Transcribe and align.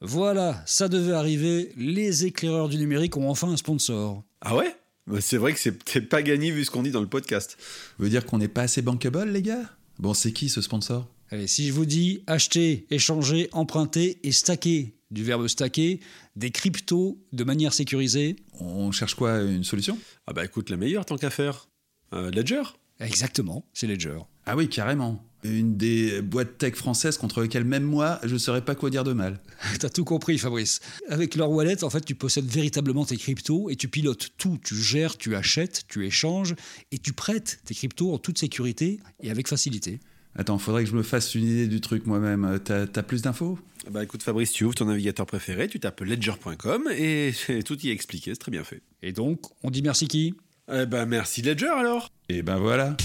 Voilà, 0.00 0.62
ça 0.66 0.88
devait 0.88 1.12
arriver. 1.14 1.72
Les 1.76 2.26
éclaireurs 2.26 2.68
du 2.68 2.76
numérique 2.76 3.16
ont 3.16 3.30
enfin 3.30 3.48
un 3.48 3.56
sponsor. 3.56 4.22
Ah 4.40 4.54
ouais? 4.56 4.76
Bah, 5.06 5.20
C'est 5.20 5.38
vrai 5.38 5.54
que 5.54 5.58
c'est 5.58 6.00
pas 6.02 6.22
gagné 6.22 6.50
vu 6.50 6.64
ce 6.64 6.70
qu'on 6.70 6.82
dit 6.82 6.90
dans 6.90 7.00
le 7.00 7.06
podcast. 7.08 7.56
Veut 7.98 8.10
dire 8.10 8.26
qu'on 8.26 8.38
n'est 8.38 8.48
pas 8.48 8.62
assez 8.62 8.82
bankable, 8.82 9.24
les 9.30 9.42
gars? 9.42 9.70
Bon, 9.98 10.12
c'est 10.12 10.32
qui 10.32 10.48
ce 10.48 10.60
sponsor? 10.60 11.08
Allez, 11.30 11.46
si 11.46 11.66
je 11.68 11.72
vous 11.72 11.86
dis 11.86 12.22
acheter, 12.26 12.86
échanger, 12.90 13.48
emprunter 13.52 14.18
et 14.22 14.32
stacker, 14.32 14.94
du 15.10 15.24
verbe 15.24 15.48
stacker, 15.48 16.00
des 16.36 16.50
cryptos 16.50 17.18
de 17.32 17.44
manière 17.44 17.72
sécurisée. 17.72 18.36
On 18.60 18.92
cherche 18.92 19.14
quoi 19.14 19.40
Une 19.42 19.64
solution? 19.64 19.98
Ah 20.26 20.32
bah 20.34 20.44
écoute, 20.44 20.70
la 20.70 20.76
meilleure 20.76 21.04
tant 21.06 21.16
qu'à 21.16 21.30
faire. 21.30 21.68
Euh, 22.12 22.30
Ledger? 22.30 22.62
Exactement, 23.00 23.64
c'est 23.72 23.86
Ledger. 23.86 24.18
Ah 24.44 24.56
oui, 24.56 24.68
carrément. 24.68 25.24
Une 25.44 25.76
des 25.76 26.22
boîtes 26.22 26.58
tech 26.58 26.74
françaises 26.74 27.18
contre 27.18 27.42
lesquelles 27.42 27.64
même 27.64 27.84
moi, 27.84 28.18
je 28.24 28.34
ne 28.34 28.38
saurais 28.38 28.64
pas 28.64 28.74
quoi 28.74 28.90
dire 28.90 29.04
de 29.04 29.12
mal. 29.12 29.40
T'as 29.78 29.88
tout 29.88 30.04
compris, 30.04 30.38
Fabrice. 30.38 30.80
Avec 31.08 31.34
leur 31.36 31.50
wallet, 31.50 31.84
en 31.84 31.90
fait, 31.90 32.04
tu 32.04 32.14
possèdes 32.14 32.46
véritablement 32.46 33.04
tes 33.04 33.16
cryptos 33.16 33.70
et 33.70 33.76
tu 33.76 33.88
pilotes 33.88 34.30
tout. 34.38 34.58
Tu 34.62 34.74
gères, 34.74 35.16
tu 35.16 35.36
achètes, 35.36 35.82
tu 35.88 36.06
échanges 36.06 36.54
et 36.90 36.98
tu 36.98 37.12
prêtes 37.12 37.60
tes 37.64 37.74
cryptos 37.74 38.12
en 38.12 38.18
toute 38.18 38.38
sécurité 38.38 38.98
et 39.22 39.30
avec 39.30 39.48
facilité. 39.48 40.00
Attends, 40.34 40.58
faudrait 40.58 40.84
que 40.84 40.90
je 40.90 40.96
me 40.96 41.02
fasse 41.02 41.34
une 41.34 41.44
idée 41.44 41.66
du 41.66 41.80
truc 41.80 42.06
moi-même. 42.06 42.58
T'as 42.62 42.82
as 42.82 43.02
plus 43.02 43.22
d'infos? 43.22 43.58
Bah 43.90 44.02
écoute 44.02 44.22
Fabrice, 44.22 44.52
tu 44.52 44.64
ouvres 44.64 44.74
ton 44.74 44.86
navigateur 44.86 45.26
préféré, 45.26 45.68
tu 45.68 45.78
tapes 45.78 46.00
ledger.com 46.00 46.88
et 46.96 47.32
tout 47.64 47.78
y 47.80 47.88
est 47.88 47.92
expliqué, 47.92 48.32
c'est 48.32 48.40
très 48.40 48.50
bien 48.50 48.64
fait. 48.64 48.82
Et 49.02 49.12
donc, 49.12 49.40
on 49.62 49.70
dit 49.70 49.82
merci 49.82 50.08
qui? 50.08 50.34
Eh 50.72 50.84
ben 50.84 51.06
merci 51.06 51.42
Ledger 51.42 51.68
alors 51.68 52.10
Et 52.28 52.42
ben 52.42 52.58
voilà 52.58 52.96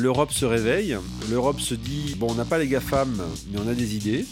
L'Europe 0.00 0.32
se 0.32 0.46
réveille, 0.46 0.96
l'Europe 1.28 1.60
se 1.60 1.74
dit 1.74 2.14
bon 2.16 2.28
on 2.30 2.34
n'a 2.34 2.46
pas 2.46 2.56
les 2.56 2.68
GAFAM 2.68 3.22
mais 3.52 3.58
on 3.62 3.68
a 3.68 3.74
des 3.74 3.96
idées 3.96 4.24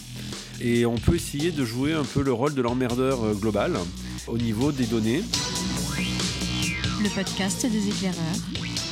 et 0.62 0.86
on 0.86 0.96
peut 0.96 1.14
essayer 1.14 1.50
de 1.50 1.62
jouer 1.62 1.92
un 1.92 2.04
peu 2.04 2.22
le 2.22 2.32
rôle 2.32 2.54
de 2.54 2.62
l'emmerdeur 2.62 3.22
euh, 3.22 3.34
global 3.34 3.76
au 4.28 4.38
niveau 4.38 4.72
des 4.72 4.86
données. 4.86 5.22
Le 7.02 7.14
podcast 7.14 7.66
des 7.66 7.86
éclaireurs, 7.86 8.16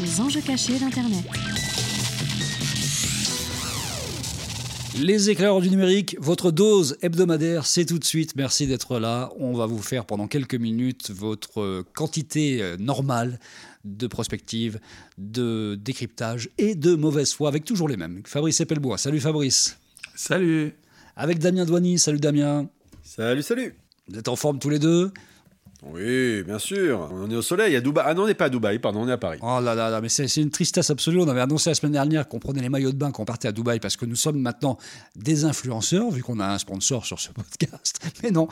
les 0.02 0.20
enjeux 0.20 0.42
cachés 0.42 0.78
d'Internet. 0.78 1.24
Les 5.00 5.30
éclaireurs 5.30 5.62
du 5.62 5.70
numérique, 5.70 6.16
votre 6.20 6.50
dose 6.50 6.98
hebdomadaire, 7.00 7.64
c'est 7.64 7.86
tout 7.86 7.98
de 7.98 8.04
suite. 8.04 8.34
Merci 8.36 8.66
d'être 8.66 8.98
là. 8.98 9.30
On 9.38 9.54
va 9.54 9.64
vous 9.64 9.82
faire 9.82 10.04
pendant 10.04 10.26
quelques 10.26 10.54
minutes 10.54 11.10
votre 11.10 11.84
quantité 11.94 12.60
euh, 12.60 12.76
normale 12.78 13.40
de 13.86 14.06
prospective, 14.06 14.78
de 15.16 15.78
décryptage 15.80 16.50
et 16.58 16.74
de 16.74 16.94
mauvaise 16.94 17.32
foi 17.32 17.48
avec 17.48 17.64
toujours 17.64 17.88
les 17.88 17.96
mêmes. 17.96 18.22
Fabrice 18.26 18.60
Epelbois. 18.60 18.98
Salut 18.98 19.20
Fabrice. 19.20 19.78
Salut. 20.14 20.74
Avec 21.16 21.38
Damien 21.38 21.64
Douany. 21.64 21.98
Salut 21.98 22.20
Damien. 22.20 22.68
Salut, 23.02 23.42
salut. 23.42 23.74
Vous 24.08 24.18
êtes 24.18 24.28
en 24.28 24.36
forme 24.36 24.58
tous 24.58 24.70
les 24.70 24.78
deux? 24.78 25.12
Oui, 25.82 26.42
bien 26.42 26.58
sûr. 26.58 27.08
On 27.12 27.30
est 27.30 27.36
au 27.36 27.42
soleil 27.42 27.76
à 27.76 27.80
Dubaï. 27.80 28.04
Ah 28.06 28.14
non, 28.14 28.22
on 28.22 28.26
n'est 28.26 28.34
pas 28.34 28.46
à 28.46 28.48
Dubaï, 28.48 28.78
pardon, 28.78 29.02
on 29.02 29.08
est 29.08 29.12
à 29.12 29.18
Paris. 29.18 29.38
Oh 29.42 29.60
là 29.60 29.74
là, 29.74 29.90
là 29.90 30.00
mais 30.00 30.08
c'est 30.08 30.26
une 30.36 30.50
tristesse 30.50 30.90
absolue. 30.90 31.20
On 31.20 31.28
avait 31.28 31.40
annoncé 31.40 31.70
la 31.70 31.74
semaine 31.74 31.92
dernière 31.92 32.28
qu'on 32.28 32.38
prenait 32.38 32.62
les 32.62 32.68
maillots 32.68 32.92
de 32.92 32.96
bain, 32.96 33.12
qu'on 33.12 33.24
partait 33.24 33.48
à 33.48 33.52
Dubaï 33.52 33.78
parce 33.78 33.96
que 33.96 34.06
nous 34.06 34.16
sommes 34.16 34.40
maintenant 34.40 34.78
des 35.14 35.44
influenceurs, 35.44 36.10
vu 36.10 36.22
qu'on 36.22 36.40
a 36.40 36.46
un 36.46 36.58
sponsor 36.58 37.04
sur 37.04 37.20
ce 37.20 37.30
podcast. 37.32 38.00
Mais 38.22 38.30
non. 38.30 38.48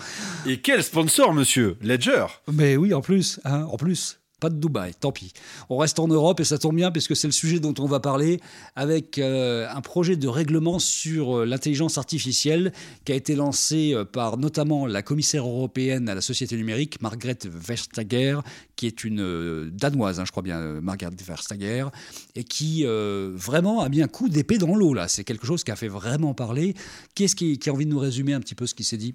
Et 0.46 0.60
quel 0.60 0.82
sponsor, 0.84 1.32
monsieur? 1.32 1.76
Ledger? 1.80 2.26
Mais 2.52 2.76
oui, 2.76 2.94
en 2.94 3.00
plus, 3.00 3.40
hein, 3.44 3.64
en 3.64 3.76
plus 3.76 4.20
pas 4.44 4.50
de 4.50 4.60
Dubaï, 4.60 4.92
tant 4.92 5.10
pis. 5.10 5.32
On 5.70 5.78
reste 5.78 5.98
en 5.98 6.06
Europe 6.06 6.38
et 6.38 6.44
ça 6.44 6.58
tombe 6.58 6.76
bien 6.76 6.90
puisque 6.90 7.16
c'est 7.16 7.26
le 7.26 7.32
sujet 7.32 7.60
dont 7.60 7.72
on 7.78 7.86
va 7.86 7.98
parler 7.98 8.40
avec 8.76 9.16
euh, 9.16 9.66
un 9.70 9.80
projet 9.80 10.16
de 10.16 10.28
règlement 10.28 10.78
sur 10.78 11.38
euh, 11.38 11.44
l'intelligence 11.46 11.96
artificielle 11.96 12.70
qui 13.06 13.12
a 13.12 13.14
été 13.14 13.36
lancé 13.36 13.94
euh, 13.94 14.04
par 14.04 14.36
notamment 14.36 14.86
la 14.86 15.00
commissaire 15.00 15.46
européenne 15.46 16.10
à 16.10 16.14
la 16.14 16.20
société 16.20 16.58
numérique, 16.58 17.00
Margrethe 17.00 17.46
Vestager, 17.46 18.40
qui 18.76 18.86
est 18.86 19.02
une 19.02 19.70
danoise, 19.70 20.20
hein, 20.20 20.24
je 20.26 20.30
crois 20.30 20.42
bien, 20.42 20.60
Margrethe 20.82 21.22
Vestager, 21.22 21.86
et 22.34 22.44
qui 22.44 22.84
vraiment 22.84 23.80
a 23.80 23.88
mis 23.88 24.02
un 24.02 24.08
coup 24.08 24.28
d'épée 24.28 24.58
dans 24.58 24.74
l'eau 24.74 24.92
là. 24.92 25.08
C'est 25.08 25.24
quelque 25.24 25.46
chose 25.46 25.64
qui 25.64 25.70
a 25.70 25.76
fait 25.76 25.88
vraiment 25.88 26.34
parler. 26.34 26.74
Qui 27.14 27.24
est-ce 27.24 27.36
qui, 27.36 27.58
qui 27.58 27.70
a 27.70 27.72
envie 27.72 27.86
de 27.86 27.90
nous 27.90 27.98
résumer 27.98 28.34
un 28.34 28.40
petit 28.40 28.54
peu 28.54 28.66
ce 28.66 28.74
qui 28.74 28.84
s'est 28.84 28.98
dit? 28.98 29.14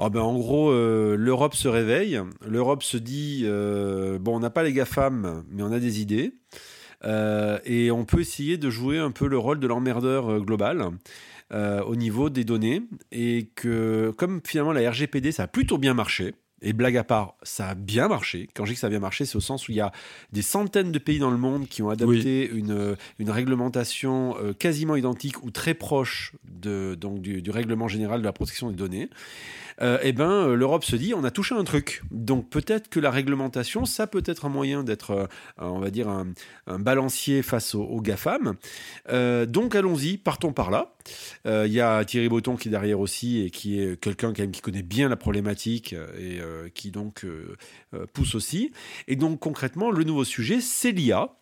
Ah 0.00 0.10
ben, 0.10 0.20
en 0.20 0.38
gros, 0.38 0.70
euh, 0.70 1.16
l'Europe 1.16 1.54
se 1.54 1.66
réveille. 1.66 2.20
L'Europe 2.46 2.84
se 2.84 2.96
dit 2.96 3.42
euh, 3.44 4.18
bon, 4.20 4.36
on 4.36 4.40
n'a 4.40 4.50
pas 4.50 4.62
les 4.62 4.72
GAFAM, 4.72 5.44
mais 5.50 5.62
on 5.62 5.72
a 5.72 5.80
des 5.80 6.00
idées. 6.00 6.34
Euh, 7.04 7.58
et 7.64 7.90
on 7.90 8.04
peut 8.04 8.20
essayer 8.20 8.58
de 8.58 8.70
jouer 8.70 8.98
un 8.98 9.10
peu 9.10 9.26
le 9.26 9.38
rôle 9.38 9.58
de 9.58 9.66
l'emmerdeur 9.66 10.40
global 10.40 10.90
au 11.50 11.96
niveau 11.96 12.30
des 12.30 12.44
données. 12.44 12.82
Et 13.10 13.50
que, 13.56 14.12
comme 14.16 14.40
finalement 14.44 14.72
la 14.72 14.88
RGPD, 14.88 15.32
ça 15.32 15.44
a 15.44 15.48
plutôt 15.48 15.78
bien 15.78 15.94
marché. 15.94 16.34
Et 16.62 16.72
blague 16.72 16.96
à 16.96 17.04
part, 17.04 17.34
ça 17.42 17.68
a 17.68 17.74
bien 17.74 18.08
marché. 18.08 18.48
Quand 18.54 18.64
je 18.64 18.70
dis 18.70 18.74
que 18.74 18.80
ça 18.80 18.88
a 18.88 18.90
bien 18.90 18.98
marché, 18.98 19.24
c'est 19.24 19.36
au 19.36 19.40
sens 19.40 19.68
où 19.68 19.72
il 19.72 19.76
y 19.76 19.80
a 19.80 19.92
des 20.32 20.42
centaines 20.42 20.92
de 20.92 20.98
pays 20.98 21.18
dans 21.18 21.30
le 21.30 21.36
monde 21.36 21.68
qui 21.68 21.82
ont 21.82 21.90
adopté 21.90 22.48
une, 22.50 22.96
une, 23.18 23.30
réglementation 23.30 24.36
quasiment 24.58 24.96
identique 24.96 25.44
ou 25.44 25.50
très 25.50 25.74
proche 25.74 26.32
de, 26.44 26.96
donc, 26.98 27.20
du, 27.20 27.42
du, 27.42 27.50
règlement 27.50 27.88
général 27.88 28.20
de 28.20 28.24
la 28.24 28.32
protection 28.32 28.70
des 28.70 28.76
données. 28.76 29.08
Euh, 29.80 29.98
eh 30.02 30.12
ben, 30.12 30.30
euh, 30.30 30.54
l'Europe 30.56 30.84
se 30.84 30.96
dit, 30.96 31.14
on 31.14 31.24
a 31.24 31.30
touché 31.30 31.54
un 31.54 31.64
truc. 31.64 32.02
Donc 32.10 32.48
peut-être 32.50 32.88
que 32.88 32.98
la 32.98 33.10
réglementation, 33.10 33.84
ça 33.84 34.06
peut 34.06 34.22
être 34.26 34.46
un 34.46 34.48
moyen 34.48 34.82
d'être, 34.82 35.10
euh, 35.12 35.26
on 35.58 35.78
va 35.78 35.90
dire, 35.90 36.08
un, 36.08 36.26
balancier 36.78 37.42
face 37.42 37.74
aux, 37.74 38.00
GAFAM. 38.00 38.54
donc 39.46 39.74
allons-y, 39.74 40.18
partons 40.18 40.52
par 40.52 40.70
là. 40.70 40.94
Il 41.44 41.72
y 41.72 41.80
a 41.80 42.04
Thierry 42.04 42.28
Breton 42.28 42.56
qui 42.56 42.68
est 42.68 42.70
derrière 42.70 43.00
aussi 43.00 43.40
et 43.42 43.50
qui 43.50 43.80
est 43.80 44.00
quelqu'un 44.00 44.32
qui 44.32 44.60
connaît 44.60 44.82
bien 44.82 45.08
la 45.08 45.16
problématique 45.16 45.94
et 46.18 46.40
qui 46.74 46.90
donc 46.90 47.24
pousse 48.12 48.34
aussi. 48.34 48.72
Et 49.06 49.16
donc 49.16 49.40
concrètement, 49.40 49.90
le 49.90 50.04
nouveau 50.04 50.24
sujet, 50.24 50.60
c'est 50.60 50.92
l'IA. 50.92 51.34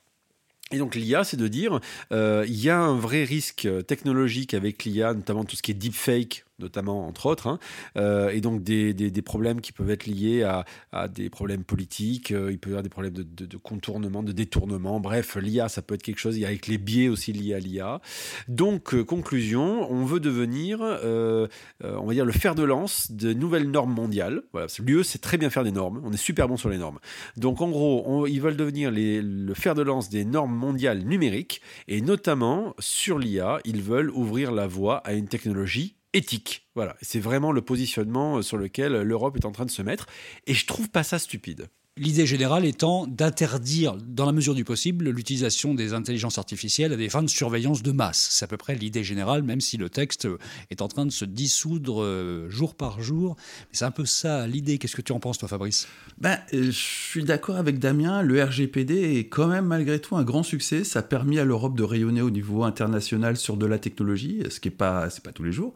Et 0.72 0.78
donc 0.78 0.96
l'IA, 0.96 1.22
c'est 1.22 1.36
de 1.36 1.46
dire, 1.46 1.80
il 2.10 2.60
y 2.60 2.70
a 2.70 2.78
un 2.78 2.96
vrai 2.96 3.24
risque 3.24 3.68
technologique 3.86 4.52
avec 4.52 4.84
l'IA, 4.84 5.14
notamment 5.14 5.44
tout 5.44 5.56
ce 5.56 5.62
qui 5.62 5.70
est 5.70 5.74
deepfake, 5.74 6.44
notamment 6.58 7.06
entre 7.06 7.26
autres, 7.26 7.46
hein. 7.46 7.58
euh, 7.96 8.30
et 8.30 8.40
donc 8.40 8.62
des, 8.62 8.94
des, 8.94 9.22
problèmes 9.22 9.60
qui 9.60 9.72
peuvent 9.72 9.90
être 9.90 10.06
liés 10.06 10.42
à, 10.42 10.64
à 10.92 11.08
des 11.08 11.28
problèmes 11.28 11.64
politiques, 11.64 12.30
euh, 12.30 12.50
il 12.50 12.58
peut 12.58 12.70
y 12.70 12.72
avoir 12.72 12.82
des 12.82 12.88
problèmes 12.88 13.12
de, 13.12 13.22
de, 13.22 13.56
contournement, 13.56 14.22
de 14.22 14.32
détournement, 14.32 15.00
bref, 15.00 15.36
l'IA, 15.36 15.68
ça 15.68 15.82
peut 15.82 15.94
être 15.94 16.02
quelque 16.02 16.18
chose, 16.18 16.36
il 16.36 16.40
y 16.40 16.44
a 16.44 16.48
avec 16.48 16.66
les 16.66 16.78
biais 16.78 17.08
aussi 17.08 17.32
liés 17.32 17.54
à 17.54 17.58
l'IA. 17.58 18.00
Donc, 18.48 18.94
euh, 18.94 19.04
conclusion, 19.04 19.90
on 19.90 20.04
veut 20.04 20.20
devenir, 20.20 20.80
on 20.80 22.06
va 22.06 22.12
dire, 22.12 22.24
le 22.24 22.32
fer 22.32 22.54
de 22.54 22.62
lance 22.62 23.10
de 23.10 23.32
nouvelles 23.32 23.70
normes 23.70 23.92
mondiales. 23.92 24.42
Voilà, 24.52 24.68
l'UE, 24.78 25.04
c'est 25.04 25.20
très 25.20 25.38
bien 25.38 25.50
faire 25.50 25.64
des 25.64 25.72
normes, 25.72 26.00
on 26.04 26.12
est 26.12 26.16
super 26.16 26.48
bon 26.48 26.56
sur 26.56 26.68
les 26.68 26.78
normes. 26.78 26.98
Donc, 27.36 27.60
en 27.60 27.68
gros, 27.68 28.26
ils 28.26 28.40
veulent 28.40 28.56
devenir 28.56 28.90
le 28.92 29.54
fer 29.54 29.74
de 29.74 29.82
lance 29.82 30.08
des 30.08 30.24
normes 30.24 30.54
mondiales 30.54 31.00
numériques, 31.00 31.60
et 31.88 32.00
notamment 32.00 32.74
sur 32.78 33.18
l'IA, 33.18 33.58
ils 33.64 33.82
veulent 33.82 34.10
ouvrir 34.10 34.52
la 34.52 34.66
voie 34.66 34.98
à 34.98 35.12
une 35.12 35.28
technologie 35.28 35.96
éthique. 36.16 36.68
Voilà, 36.74 36.96
c'est 37.02 37.20
vraiment 37.20 37.52
le 37.52 37.62
positionnement 37.62 38.38
euh, 38.38 38.42
sur 38.42 38.56
lequel 38.56 39.02
l'Europe 39.02 39.36
est 39.36 39.44
en 39.44 39.52
train 39.52 39.66
de 39.66 39.70
se 39.70 39.82
mettre. 39.82 40.06
Et 40.46 40.54
je 40.54 40.66
trouve 40.66 40.88
pas 40.90 41.02
ça 41.02 41.18
stupide. 41.18 41.68
L'idée 41.98 42.26
générale 42.26 42.66
étant 42.66 43.06
d'interdire, 43.06 43.96
dans 43.96 44.26
la 44.26 44.32
mesure 44.32 44.54
du 44.54 44.64
possible, 44.64 45.08
l'utilisation 45.08 45.72
des 45.72 45.94
intelligences 45.94 46.36
artificielles 46.36 46.92
à 46.92 46.96
des 46.96 47.08
fins 47.08 47.22
de 47.22 47.30
surveillance 47.30 47.82
de 47.82 47.90
masse. 47.90 48.28
C'est 48.32 48.44
à 48.44 48.48
peu 48.48 48.58
près 48.58 48.74
l'idée 48.74 49.02
générale, 49.02 49.42
même 49.42 49.62
si 49.62 49.78
le 49.78 49.88
texte 49.88 50.28
est 50.68 50.82
en 50.82 50.88
train 50.88 51.06
de 51.06 51.10
se 51.10 51.24
dissoudre 51.24 52.02
euh, 52.02 52.50
jour 52.50 52.74
par 52.74 53.00
jour. 53.00 53.36
C'est 53.72 53.86
un 53.86 53.90
peu 53.90 54.04
ça 54.04 54.46
l'idée. 54.46 54.76
Qu'est-ce 54.76 54.94
que 54.94 55.00
tu 55.00 55.12
en 55.12 55.20
penses, 55.20 55.38
toi, 55.38 55.48
Fabrice? 55.48 55.88
Ben, 56.18 56.38
euh, 56.52 56.64
Je 56.64 56.70
suis 56.70 57.24
d'accord 57.24 57.56
avec 57.56 57.78
Damien. 57.78 58.20
Le 58.20 58.44
RGPD 58.44 59.16
est 59.16 59.28
quand 59.28 59.46
même, 59.46 59.64
malgré 59.64 59.98
tout, 59.98 60.16
un 60.16 60.22
grand 60.22 60.42
succès. 60.42 60.84
Ça 60.84 60.98
a 60.98 61.02
permis 61.02 61.38
à 61.38 61.46
l'Europe 61.46 61.78
de 61.78 61.82
rayonner 61.82 62.20
au 62.20 62.30
niveau 62.30 62.64
international 62.64 63.38
sur 63.38 63.56
de 63.56 63.64
la 63.64 63.78
technologie, 63.78 64.42
ce 64.50 64.60
qui 64.60 64.68
n'est 64.68 64.74
pas, 64.74 65.08
pas 65.24 65.32
tous 65.32 65.44
les 65.44 65.52
jours. 65.52 65.72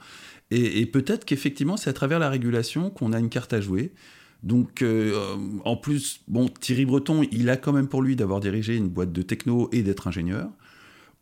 Et, 0.50 0.80
et 0.80 0.84
peut-être 0.84 1.24
qu'effectivement, 1.24 1.78
c'est 1.78 1.88
à 1.88 1.94
travers 1.94 2.18
la 2.18 2.28
régulation 2.28 2.90
qu'on 2.90 3.14
a 3.14 3.18
une 3.18 3.30
carte 3.30 3.54
à 3.54 3.62
jouer. 3.62 3.94
Donc, 4.42 4.82
euh, 4.82 5.36
en 5.64 5.76
plus, 5.76 6.20
bon, 6.28 6.48
Thierry 6.48 6.86
Breton, 6.86 7.22
il 7.30 7.50
a 7.50 7.56
quand 7.56 7.72
même 7.72 7.88
pour 7.88 8.02
lui 8.02 8.16
d'avoir 8.16 8.40
dirigé 8.40 8.76
une 8.76 8.88
boîte 8.88 9.12
de 9.12 9.22
techno 9.22 9.68
et 9.72 9.82
d'être 9.82 10.08
ingénieur. 10.08 10.50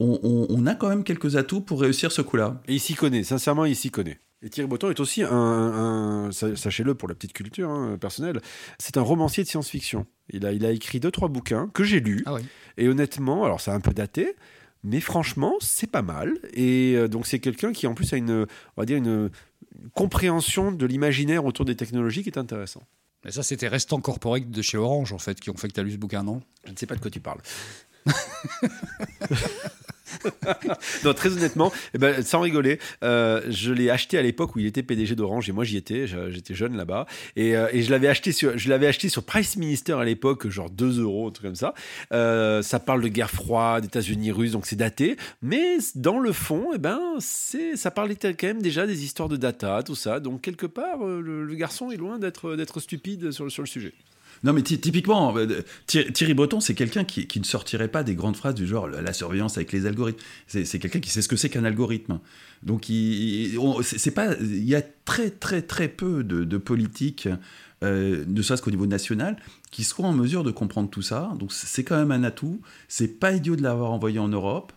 On, 0.00 0.66
a 0.66 0.76
quand 0.76 0.88
même 0.88 1.02
quelques 1.02 1.34
atouts 1.34 1.60
pour 1.60 1.80
réussir 1.80 2.12
ce 2.12 2.22
coup-là. 2.22 2.62
Et 2.68 2.74
il 2.74 2.80
s'y 2.80 2.94
connaît, 2.94 3.24
sincèrement, 3.24 3.64
il 3.64 3.74
s'y 3.74 3.90
connaît. 3.90 4.20
Et 4.42 4.48
Thierry 4.48 4.68
Breton 4.68 4.90
est 4.90 5.00
aussi 5.00 5.24
un, 5.24 6.30
sachez-le 6.30 6.94
pour 6.94 7.08
la 7.08 7.16
petite 7.16 7.32
culture 7.32 7.68
hein, 7.68 7.98
personnelle, 8.00 8.40
c'est 8.78 8.96
un 8.96 9.02
romancier 9.02 9.42
de 9.42 9.48
science-fiction. 9.48 10.06
Il 10.30 10.46
a, 10.46 10.52
il 10.52 10.64
a 10.64 10.70
écrit 10.70 11.00
deux, 11.00 11.10
trois 11.10 11.28
bouquins 11.28 11.68
que 11.74 11.82
j'ai 11.82 11.98
lus. 11.98 12.22
Ah 12.26 12.36
et 12.76 12.88
honnêtement, 12.88 13.44
alors 13.44 13.60
c'est 13.60 13.72
un 13.72 13.80
peu 13.80 13.92
daté, 13.92 14.36
mais 14.84 15.00
franchement, 15.00 15.54
c'est 15.58 15.90
pas 15.90 16.02
mal. 16.02 16.38
Et 16.52 16.94
euh, 16.94 17.08
donc 17.08 17.26
c'est 17.26 17.40
quelqu'un 17.40 17.72
qui 17.72 17.88
en 17.88 17.94
plus 17.94 18.12
a 18.12 18.16
une, 18.16 18.46
on 18.76 18.80
va 18.80 18.86
dire 18.86 18.98
une 18.98 19.30
compréhension 19.94 20.70
de 20.70 20.86
l'imaginaire 20.86 21.44
autour 21.44 21.64
des 21.64 21.74
technologies 21.74 22.22
qui 22.22 22.28
est 22.28 22.38
intéressant. 22.38 22.84
Mais 23.24 23.32
ça, 23.32 23.42
c'était 23.42 23.68
Restant 23.68 24.00
Corporate 24.00 24.50
de 24.50 24.62
chez 24.62 24.78
Orange, 24.78 25.12
en 25.12 25.18
fait, 25.18 25.40
qui 25.40 25.50
ont 25.50 25.56
fait 25.56 25.68
que 25.68 25.74
tu 25.74 25.80
as 25.80 25.82
lu 25.82 25.92
ce 25.92 25.96
bouquin, 25.96 26.22
non? 26.22 26.40
Je 26.64 26.72
ne 26.72 26.76
sais 26.76 26.86
pas 26.86 26.94
de 26.94 27.00
quoi 27.00 27.10
tu 27.10 27.20
parles. 27.20 27.40
non, 31.04 31.14
très 31.14 31.32
honnêtement, 31.32 31.72
eh 31.94 31.98
ben, 31.98 32.22
sans 32.22 32.40
rigoler, 32.40 32.78
euh, 33.02 33.42
je 33.48 33.72
l'ai 33.72 33.90
acheté 33.90 34.18
à 34.18 34.22
l'époque 34.22 34.56
où 34.56 34.58
il 34.58 34.66
était 34.66 34.82
PDG 34.82 35.14
d'Orange 35.14 35.48
et 35.48 35.52
moi 35.52 35.64
j'y 35.64 35.76
étais, 35.76 36.06
j'étais 36.06 36.54
jeune 36.54 36.76
là-bas 36.76 37.06
et, 37.36 37.56
euh, 37.56 37.68
et, 37.72 37.82
je 37.82 37.90
l'avais 37.90 38.08
acheté 38.08 38.32
sur, 38.32 38.52
acheté 38.52 39.08
sur 39.08 39.24
Price 39.24 39.56
Minister 39.56 39.94
à 39.94 40.04
l'époque, 40.04 40.48
genre 40.48 40.70
2 40.70 41.00
euros, 41.00 41.28
un 41.28 41.30
truc 41.30 41.46
comme 41.46 41.54
ça. 41.54 41.74
Euh, 42.12 42.62
ça 42.62 42.80
parle 42.80 43.02
de 43.02 43.08
guerre 43.08 43.30
froide, 43.30 43.84
États-Unis, 43.84 44.32
Russes, 44.32 44.52
donc 44.52 44.66
c'est 44.66 44.76
daté, 44.76 45.16
mais 45.42 45.78
dans 45.94 46.18
le 46.18 46.32
fond, 46.32 46.70
eh 46.74 46.78
ben, 46.78 47.00
ça 47.18 47.90
parlait 47.90 48.16
quand 48.16 48.42
même 48.42 48.62
déjà 48.62 48.86
des 48.86 49.04
histoires 49.04 49.28
de 49.28 49.36
data, 49.36 49.82
tout 49.84 49.94
ça. 49.94 50.20
Donc 50.20 50.40
quelque 50.42 50.66
part, 50.66 50.98
le, 50.98 51.54
garçon 51.54 51.90
est 51.90 51.96
loin 51.96 52.18
d'être, 52.18 52.80
stupide 52.80 53.30
sur 53.30 53.44
le 53.44 53.50
sujet. 53.66 53.92
Non, 54.44 54.52
mais 54.52 54.62
typiquement, 54.62 55.36
euh, 55.36 55.62
Thierry 55.86 56.34
Breton, 56.34 56.60
c'est 56.60 56.74
quelqu'un 56.74 57.04
qui, 57.04 57.38
ne 57.38 57.44
sortirait 57.44 57.88
pas 57.88 58.02
des 58.02 58.14
grandes 58.14 58.36
phrases 58.36 58.54
du 58.54 58.66
genre 58.66 58.88
la 58.88 59.12
surveillance 59.12 59.56
avec 59.56 59.72
les 59.72 59.86
algorithmes. 59.86 60.20
C'est 60.46 60.78
quelqu'un 60.78 61.00
qui 61.00 61.10
sait 61.10 61.22
ce 61.22 61.28
que 61.28 61.36
c'est 61.36 61.48
qu'un 61.48 61.64
algorithme. 61.64 62.20
Donc, 62.62 62.88
il, 62.88 63.58
c'est 63.82 64.10
pas, 64.10 64.34
il 64.40 64.68
y 64.68 64.74
a 64.74 64.82
très, 64.82 65.30
très, 65.30 65.62
très 65.62 65.88
peu 65.88 66.24
de, 66.24 66.58
politiques, 66.58 67.28
euh, 67.84 68.24
ne 68.26 68.42
serait-ce 68.42 68.62
qu'au 68.62 68.70
niveau 68.70 68.86
national, 68.86 69.36
qui 69.70 69.84
seront 69.84 70.06
en 70.06 70.12
mesure 70.12 70.44
de 70.44 70.50
comprendre 70.50 70.90
tout 70.90 71.02
ça. 71.02 71.32
Donc, 71.38 71.52
c'est 71.52 71.84
quand 71.84 71.96
même 71.96 72.12
un 72.12 72.24
atout. 72.24 72.60
C'est 72.88 73.18
pas 73.18 73.32
idiot 73.32 73.56
de 73.56 73.62
l'avoir 73.62 73.92
envoyé 73.92 74.18
en 74.18 74.28
Europe 74.28 74.72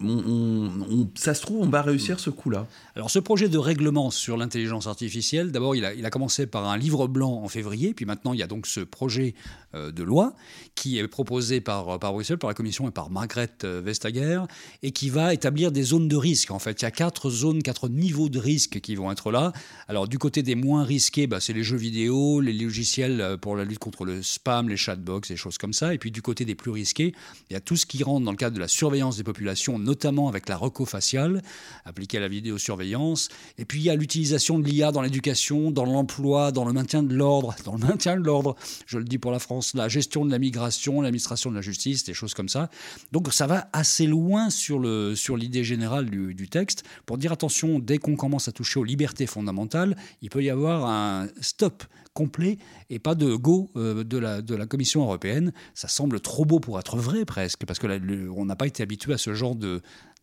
on, 0.00 1.08
ça 1.14 1.34
se 1.34 1.42
trouve, 1.42 1.62
on 1.62 1.68
va 1.68 1.82
réussir 1.82 2.20
ce 2.20 2.30
coup-là. 2.30 2.66
Alors, 2.96 3.10
ce 3.10 3.18
projet 3.18 3.48
de 3.48 3.58
règlement 3.58 4.10
sur 4.10 4.36
l'intelligence 4.36 4.86
artificielle, 4.86 5.52
d'abord, 5.52 5.76
il 5.76 5.84
a, 5.84 6.10
commencé 6.10 6.46
par 6.46 6.68
un 6.68 6.76
livre 6.76 7.06
blanc 7.06 7.42
en 7.42 7.48
février, 7.48 7.94
puis 7.94 8.04
maintenant, 8.04 8.32
il 8.32 8.38
y 8.40 8.42
a 8.42 8.46
donc 8.46 8.66
ce 8.66 8.80
projet 8.80 9.34
de 9.74 10.02
loi 10.02 10.34
qui 10.74 10.98
est 10.98 11.08
proposé 11.08 11.60
par, 11.60 11.98
par 11.98 12.12
Bruxelles, 12.12 12.38
par 12.38 12.48
la 12.48 12.54
Commission 12.54 12.88
et 12.88 12.92
par 12.92 13.10
Margrethe 13.10 13.64
euh, 13.64 13.80
Vestager, 13.84 14.42
et 14.82 14.92
qui 14.92 15.10
va 15.10 15.34
établir 15.34 15.72
des 15.72 15.82
zones 15.82 16.06
de 16.06 16.16
risque. 16.16 16.52
En 16.52 16.58
fait, 16.58 16.80
il 16.80 16.84
y 16.84 16.86
a 16.86 16.90
quatre 16.90 17.30
zones, 17.30 17.62
quatre 17.62 17.88
niveaux 17.88 18.28
de 18.28 18.38
risque 18.38 18.80
qui 18.80 18.94
vont 18.94 19.10
être 19.10 19.32
là. 19.32 19.52
Alors, 19.88 20.06
du 20.06 20.18
côté 20.18 20.42
des 20.42 20.54
moins 20.54 20.84
risqués, 20.84 21.26
bah, 21.26 21.40
c'est 21.40 21.52
les 21.52 21.64
jeux 21.64 21.76
vidéo, 21.76 22.40
les 22.40 22.52
logiciels 22.52 23.20
euh, 23.20 23.36
pour 23.36 23.56
la 23.56 23.64
lutte 23.64 23.80
contre 23.80 24.04
le 24.04 24.22
spam, 24.22 24.68
les 24.68 24.76
chatbox, 24.76 25.28
des 25.28 25.36
choses 25.36 25.58
comme 25.58 25.72
ça. 25.72 25.92
Et 25.92 25.98
puis, 25.98 26.10
du 26.10 26.22
côté 26.22 26.44
des 26.44 26.54
plus 26.54 26.70
risqués, 26.70 27.12
il 27.50 27.54
y 27.54 27.56
a 27.56 27.60
tout 27.60 27.76
ce 27.76 27.84
qui 27.84 28.04
rentre 28.04 28.24
dans 28.24 28.30
le 28.30 28.36
cadre 28.36 28.54
de 28.54 28.60
la 28.60 28.68
surveillance 28.68 29.16
des 29.16 29.24
populations 29.24 29.78
notamment 29.78 30.28
avec 30.28 30.48
la 30.48 30.56
reco-faciale 30.56 31.42
appliquée 31.84 32.18
à 32.18 32.20
la 32.20 32.28
vidéosurveillance. 32.28 33.28
Et 33.56 33.64
puis 33.64 33.80
il 33.80 33.84
y 33.84 33.90
a 33.90 33.96
l'utilisation 33.96 34.58
de 34.58 34.68
l'IA 34.68 34.92
dans 34.92 35.02
l'éducation, 35.02 35.70
dans 35.70 35.84
l'emploi, 35.84 36.52
dans 36.52 36.64
le 36.64 36.72
maintien 36.72 37.02
de 37.02 37.14
l'ordre, 37.14 37.54
dans 37.64 37.72
le 37.72 37.78
maintien 37.78 38.16
de 38.16 38.24
l'ordre, 38.24 38.56
je 38.86 38.98
le 38.98 39.04
dis 39.04 39.18
pour 39.18 39.32
la 39.32 39.38
France, 39.38 39.57
la 39.74 39.88
gestion 39.88 40.24
de 40.24 40.30
la 40.30 40.38
migration, 40.38 41.00
l'administration 41.00 41.50
de 41.50 41.56
la 41.56 41.62
justice, 41.62 42.04
des 42.04 42.14
choses 42.14 42.34
comme 42.34 42.48
ça. 42.48 42.70
Donc 43.12 43.32
ça 43.32 43.46
va 43.46 43.68
assez 43.72 44.06
loin 44.06 44.50
sur 44.50 44.78
l'idée 44.78 45.64
générale 45.64 46.10
du, 46.10 46.48
texte 46.48 46.84
pour 47.04 47.18
dire 47.18 47.32
attention, 47.32 47.78
dès 47.78 47.98
qu'on 47.98 48.16
commence 48.16 48.48
à 48.48 48.52
toucher 48.52 48.80
aux 48.80 48.84
libertés 48.84 49.26
fondamentales, 49.26 49.96
il 50.22 50.30
peut 50.30 50.42
y 50.42 50.50
avoir 50.50 50.86
un 50.86 51.28
stop 51.40 51.84
complet 52.14 52.58
et 52.90 52.98
pas 52.98 53.14
de 53.14 53.34
go 53.36 53.70
euh, 53.76 54.02
de, 54.02 54.18
la, 54.18 54.66
Commission 54.66 55.02
européenne. 55.02 55.52
Ça 55.74 55.88
semble 55.88 56.20
trop 56.20 56.44
beau 56.44 56.58
pour 56.58 56.78
être 56.78 56.96
vrai 56.96 57.24
presque, 57.24 57.64
parce 57.66 57.78
que 57.78 57.86
n'a 57.86 58.56
pas 58.56 58.66
été 58.66 58.82
habitué 58.82 59.12
à 59.12 59.18
ce 59.18 59.34
genre 59.34 59.54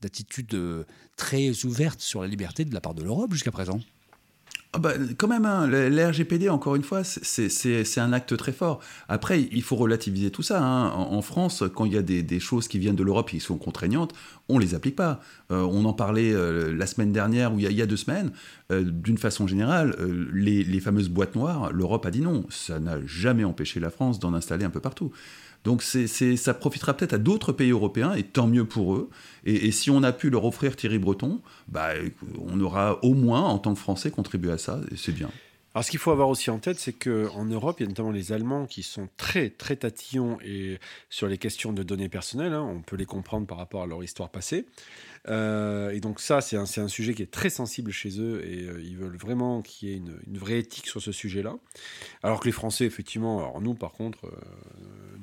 d'attitude 0.01 0.53
euh, 0.53 0.83
très 1.15 1.65
ouverte 1.65 2.01
sur 2.01 2.21
la 2.21 2.27
liberté 2.27 2.65
de 2.65 2.73
la 2.73 2.81
part 2.81 2.95
de 2.95 3.03
l'Europe 3.03 3.31
jusqu'à 3.31 3.51
présent. 3.51 3.79
Ah 4.75 4.77
bah, 4.77 4.91
quand 5.17 5.29
même, 5.29 5.45
hein, 5.45 5.67
l'RGPD, 5.67 6.49
encore 6.49 6.75
une 6.75 6.83
fois, 6.83 7.05
c'est 7.05 7.97
un 7.97 8.11
acte 8.11 8.35
très 8.35 8.51
fort. 8.51 8.81
Après, 9.07 9.41
il 9.41 9.61
faut 9.63 9.77
relativiser 9.77 10.31
tout 10.31 10.41
ça. 10.41 10.61
Hein. 10.61 10.89
En, 10.89 11.21
France, 11.21 11.63
quand 11.73 11.85
il 11.85 11.93
y 11.93 11.97
a 11.97 12.01
des, 12.01 12.39
choses 12.41 12.67
qui 12.67 12.77
viennent 12.77 12.97
de 12.97 13.03
l'Europe 13.03 13.29
et 13.29 13.37
qui 13.37 13.39
sont 13.39 13.57
contraignantes, 13.57 14.13
on 14.49 14.59
les 14.59 14.75
applique 14.75 14.97
pas. 14.97 15.21
Euh, 15.49 15.61
on 15.61 15.85
en 15.85 15.93
parlait 15.93 16.33
euh, 16.33 16.75
la 16.75 16.87
semaine 16.87 17.13
dernière 17.13 17.53
ou 17.53 17.59
il 17.59 17.71
y 17.71 17.81
a, 17.81 17.85
deux 17.85 17.95
semaines. 17.95 18.31
Euh, 18.69 18.83
d'une 18.83 19.17
façon 19.17 19.47
générale, 19.47 19.95
les, 20.33 20.65
les, 20.65 20.79
fameuses 20.81 21.07
boîtes 21.07 21.35
noires, 21.35 21.71
l'Europe 21.71 22.05
a 22.05 22.11
dit 22.11 22.21
non. 22.21 22.45
Ça 22.49 22.81
n'a 22.81 22.97
jamais 23.05 23.45
empêché 23.45 23.79
la 23.79 23.89
France 23.89 24.19
d'en 24.19 24.33
installer 24.33 24.65
un 24.65 24.69
peu 24.69 24.81
partout. 24.81 25.13
Donc 25.65 25.81
ça 25.81 26.53
profitera 26.53 26.95
peut-être 26.95 27.13
à 27.13 27.17
d'autres 27.17 27.51
pays 27.51 27.71
européens, 27.71 28.13
et 28.13 28.23
tant 28.23 28.47
mieux 28.47 28.65
pour 28.65 28.95
eux. 28.95 29.09
Et, 29.45 29.71
si 29.71 29.89
on 29.89 30.03
a 30.03 30.11
pu 30.11 30.29
leur 30.29 30.45
offrir 30.45 30.75
Thierry 30.75 30.99
Breton, 30.99 31.41
bah, 31.67 31.89
on 32.39 32.59
aura 32.61 33.03
au 33.03 33.13
moins, 33.13 33.41
en 33.41 33.57
tant 33.57 33.73
que 33.73 33.79
Français, 33.79 34.11
contribué 34.11 34.51
à 34.51 34.57
ça, 34.57 34.79
et 34.91 34.95
c'est 34.95 35.11
bien. 35.11 35.29
Alors, 35.75 35.83
ce 35.83 35.91
qu'il 35.91 35.99
faut 35.99 36.11
avoir 36.11 36.29
aussi 36.29 36.49
en 36.51 36.59
tête, 36.59 36.79
c'est 36.79 36.93
qu'en 36.93 37.43
Europe, 37.43 37.81
il 37.81 37.83
y 37.83 37.85
a 37.85 37.89
notamment 37.89 38.11
les 38.11 38.31
Allemands 38.31 38.65
qui 38.65 38.81
sont 38.81 39.09
très, 39.17 39.49
très 39.49 39.75
tatillons 39.75 40.37
sur 41.09 41.27
les 41.27 41.37
questions 41.37 41.73
de 41.73 41.83
données 41.83 42.07
personnelles. 42.07 42.53
Hein. 42.53 42.61
on 42.61 42.81
peut 42.81 42.95
les 42.95 43.05
comprendre 43.05 43.45
par 43.45 43.57
rapport 43.57 43.83
à 43.83 43.85
leur 43.85 44.01
histoire 44.01 44.29
passée. 44.29 44.67
Euh, 45.27 45.89
et 45.89 45.99
donc 45.99 46.21
ça, 46.21 46.39
c'est 46.39 46.55
un, 46.55 46.87
sujet 46.87 47.13
qui 47.13 47.23
est 47.23 47.31
très 47.31 47.49
sensible 47.49 47.91
chez 47.91 48.21
eux 48.21 48.45
et 48.45 48.63
euh, 48.63 48.81
ils 48.81 48.95
veulent 48.95 49.17
vraiment 49.17 49.61
qu'il 49.61 49.89
y 49.89 49.91
ait 49.91 49.97
une, 49.97 50.17
une, 50.27 50.37
vraie 50.37 50.59
éthique 50.59 50.87
sur 50.87 51.01
ce 51.01 51.11
sujet-là. 51.11 51.55
Alors 52.23 52.39
que 52.39 52.45
les 52.45 52.51
Français, 52.51 52.85
effectivement, 52.85 53.39
alors 53.39 53.59
nous, 53.59 53.73
par 53.73 53.91
contre, 53.91 54.27
euh, 54.27 55.14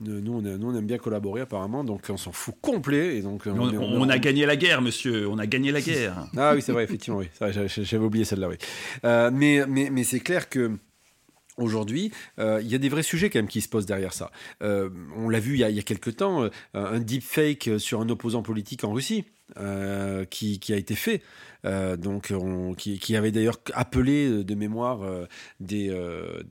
nous, 0.00 0.32
on, 0.32 0.42
nous, 0.42 0.70
on 0.70 0.74
aime 0.74 0.86
bien 0.86 0.98
collaborer 0.98 1.42
apparemment, 1.42 1.84
donc 1.84 2.06
on 2.08 2.16
s'en 2.16 2.32
fout 2.32 2.54
complet. 2.60 3.16
Et 3.16 3.22
donc, 3.22 3.46
on, 3.46 4.08
a 4.08 4.18
gagné 4.18 4.46
la 4.46 4.56
guerre, 4.56 4.82
monsieur, 4.82 5.28
on 5.28 5.38
a 5.38 5.46
gagné 5.46 5.72
la 5.72 5.80
guerre. 5.80 6.26
ah 6.36 6.52
oui, 6.54 6.62
c'est 6.62 6.72
vrai, 6.72 6.84
effectivement, 6.84 7.18
oui. 7.18 7.28
J'avais 7.40 8.04
oublié 8.04 8.24
celle-là, 8.24 8.48
oui. 8.48 8.56
mais 9.02 9.64
mais, 9.68 9.90
mais 9.90 10.04
c'est 10.04 10.20
clair 10.20 10.48
que 10.48 10.72
Aujourd'hui, 11.56 12.10
il 12.38 12.66
y 12.66 12.74
a 12.74 12.78
des 12.78 12.88
vrais 12.88 13.02
sujets 13.02 13.28
quand 13.28 13.38
même 13.38 13.48
qui 13.48 13.60
se 13.60 13.68
posent 13.68 13.84
derrière 13.84 14.14
ça. 14.14 14.30
on 14.62 15.28
l'a 15.28 15.40
vu 15.40 15.54
il 15.54 15.60
y, 15.60 15.64
a, 15.64 15.68
il 15.68 15.76
y 15.76 15.78
a 15.78 15.82
quelques 15.82 16.16
temps, 16.16 16.48
un 16.72 17.00
deepfake 17.00 17.72
sur 17.78 18.00
un 18.00 18.08
opposant 18.08 18.42
politique 18.42 18.82
en 18.84 18.92
Russie. 18.92 19.26
Euh, 19.58 20.24
qui, 20.26 20.60
qui, 20.60 20.72
a 20.72 20.76
été 20.76 20.94
fait, 20.94 21.22
euh, 21.59 21.59
donc 21.64 22.32
on, 22.34 22.74
qui, 22.74 23.16
avait 23.16 23.32
d'ailleurs 23.32 23.58
appelé 23.74 24.44
de 24.44 24.54
mémoire 24.54 25.02
euh, 25.02 25.26
des, 25.60 25.88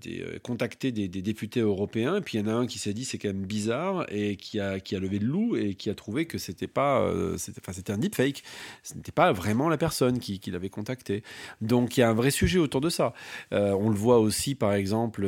des 0.02 0.40
contacté 0.44 0.92
des, 0.92 1.08
députés 1.08 1.62
européens. 1.62 2.18
Et 2.18 2.22
puis 2.22 2.38
il 2.38 2.42
y 2.42 2.44
en 2.44 2.48
a 2.48 2.54
un 2.54 2.68
qui 2.68 2.80
s'est 2.80 2.94
dit 2.94 3.06
c'est 3.06 3.18
quand 3.18 3.30
même 3.30 3.46
bizarre 3.46 4.06
et 4.10 4.36
qui 4.36 4.60
a, 4.60 4.80
qui 4.80 4.96
a 4.96 5.00
levé 5.00 5.20
le 5.20 5.28
loup 5.28 5.56
et 5.56 5.76
qui 5.76 5.90
a 5.90 5.96
trouvé 5.96 6.26
que 6.26 6.38
c'était 6.38 6.68
pas, 6.68 7.12
enfin 7.34 7.74
c'était 7.74 7.92
un 7.92 7.98
deepfake, 7.98 8.44
ce 8.84 8.96
n'était 8.96 9.12
pas 9.12 9.32
vraiment 9.32 9.70
la 9.70 9.78
personne 9.78 10.20
qui, 10.20 10.40
l'avait 10.50 10.70
contacté. 10.70 11.24
Donc 11.62 11.98
il 11.98 12.00
y 12.00 12.04
a 12.04 12.10
un 12.10 12.14
vrai 12.14 12.32
sujet 12.32 12.60
autour 12.60 12.82
de 12.82 12.90
ça. 12.90 13.14
on 13.52 13.90
le 13.90 13.96
voit 13.96 14.20
aussi 14.20 14.56
par 14.56 14.74
exemple 14.74 15.26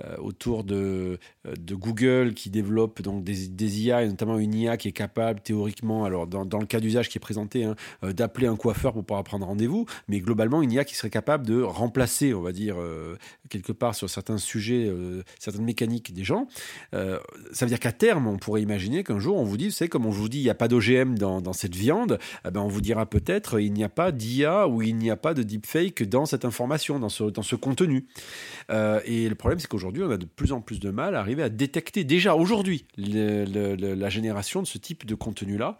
euh, 0.00 0.16
autour 0.16 0.64
de, 0.64 1.20
euh, 1.46 1.54
Google 1.70 2.34
qui 2.34 2.50
développe 2.50 3.00
donc 3.00 3.22
des, 3.22 3.80
IA, 3.80 4.02
et 4.02 4.08
notamment 4.08 4.40
une 4.40 4.52
IA 4.52 4.76
qui 4.76 4.88
est 4.88 4.92
capable 4.92 5.38
théoriquement, 5.38 6.04
alors 6.04 6.26
dans, 6.26 6.58
le 6.58 6.66
cas 6.66 6.80
d'usage 6.80 7.08
qui 7.08 7.18
est 7.18 7.20
présenté, 7.20 7.62
hein, 7.62 7.76
euh, 8.02 8.12
d'appeler 8.12 8.48
un 8.48 8.56
coiffeur 8.56 8.93
pour 8.94 9.04
pouvoir 9.04 9.24
prendre 9.24 9.46
rendez-vous, 9.46 9.86
mais 10.08 10.20
globalement 10.20 10.62
une 10.62 10.72
IA 10.72 10.84
qui 10.84 10.94
serait 10.94 11.10
capable 11.10 11.46
de 11.46 11.62
remplacer, 11.62 12.34
on 12.34 12.40
va 12.40 12.52
dire, 12.52 12.76
quelque 13.48 13.72
part 13.72 13.94
sur 13.94 14.08
certains 14.10 14.38
sujets, 14.38 14.90
certaines 15.38 15.64
mécaniques 15.64 16.12
des 16.12 16.24
gens. 16.24 16.48
ça 16.92 17.20
veut 17.60 17.68
dire 17.68 17.80
qu'à 17.80 17.92
terme, 17.92 18.26
on 18.26 18.36
pourrait 18.36 18.62
imaginer 18.62 19.04
qu'un 19.04 19.18
jour 19.18 19.36
on 19.36 19.44
vous 19.44 19.56
dit, 19.56 19.70
c'est 19.70 19.88
comme 19.88 20.06
on 20.06 20.10
vous 20.10 20.28
dit, 20.28 20.38
il 20.38 20.44
n'y 20.44 20.50
a 20.50 20.54
pas 20.54 20.68
d'OGM 20.68 21.18
dans, 21.18 21.52
cette 21.52 21.74
viande, 21.74 22.18
eh 22.46 22.50
ben 22.50 22.60
on 22.60 22.68
vous 22.68 22.80
dira 22.80 23.06
peut-être 23.06 23.60
il 23.60 23.72
n'y 23.72 23.84
a 23.84 23.88
pas 23.88 24.12
d'IA 24.12 24.66
ou 24.68 24.82
il 24.82 24.96
n'y 24.96 25.10
a 25.10 25.16
pas 25.16 25.34
de 25.34 25.42
deepfake 25.42 26.02
dans 26.08 26.26
cette 26.26 26.44
information, 26.44 26.98
dans 26.98 27.08
ce, 27.08 27.24
dans 27.24 27.42
ce 27.42 27.56
contenu. 27.56 28.06
et 28.70 29.28
le 29.28 29.34
problème, 29.34 29.58
c'est 29.58 29.68
qu'aujourd'hui, 29.68 29.84
aujourd'hui, 29.84 30.02
on 30.02 30.10
a 30.10 30.16
de 30.16 30.24
plus 30.24 30.52
en 30.52 30.60
plus 30.60 30.80
de 30.80 30.90
mal 30.90 31.14
à 31.14 31.20
arriver 31.20 31.42
à 31.42 31.48
détecter 31.48 32.04
déjà 32.04 32.34
aujourd'hui 32.34 32.86
la 32.96 34.08
génération 34.08 34.62
de 34.62 34.66
ce 34.66 34.78
type 34.78 35.06
de 35.06 35.14
contenu-là. 35.14 35.78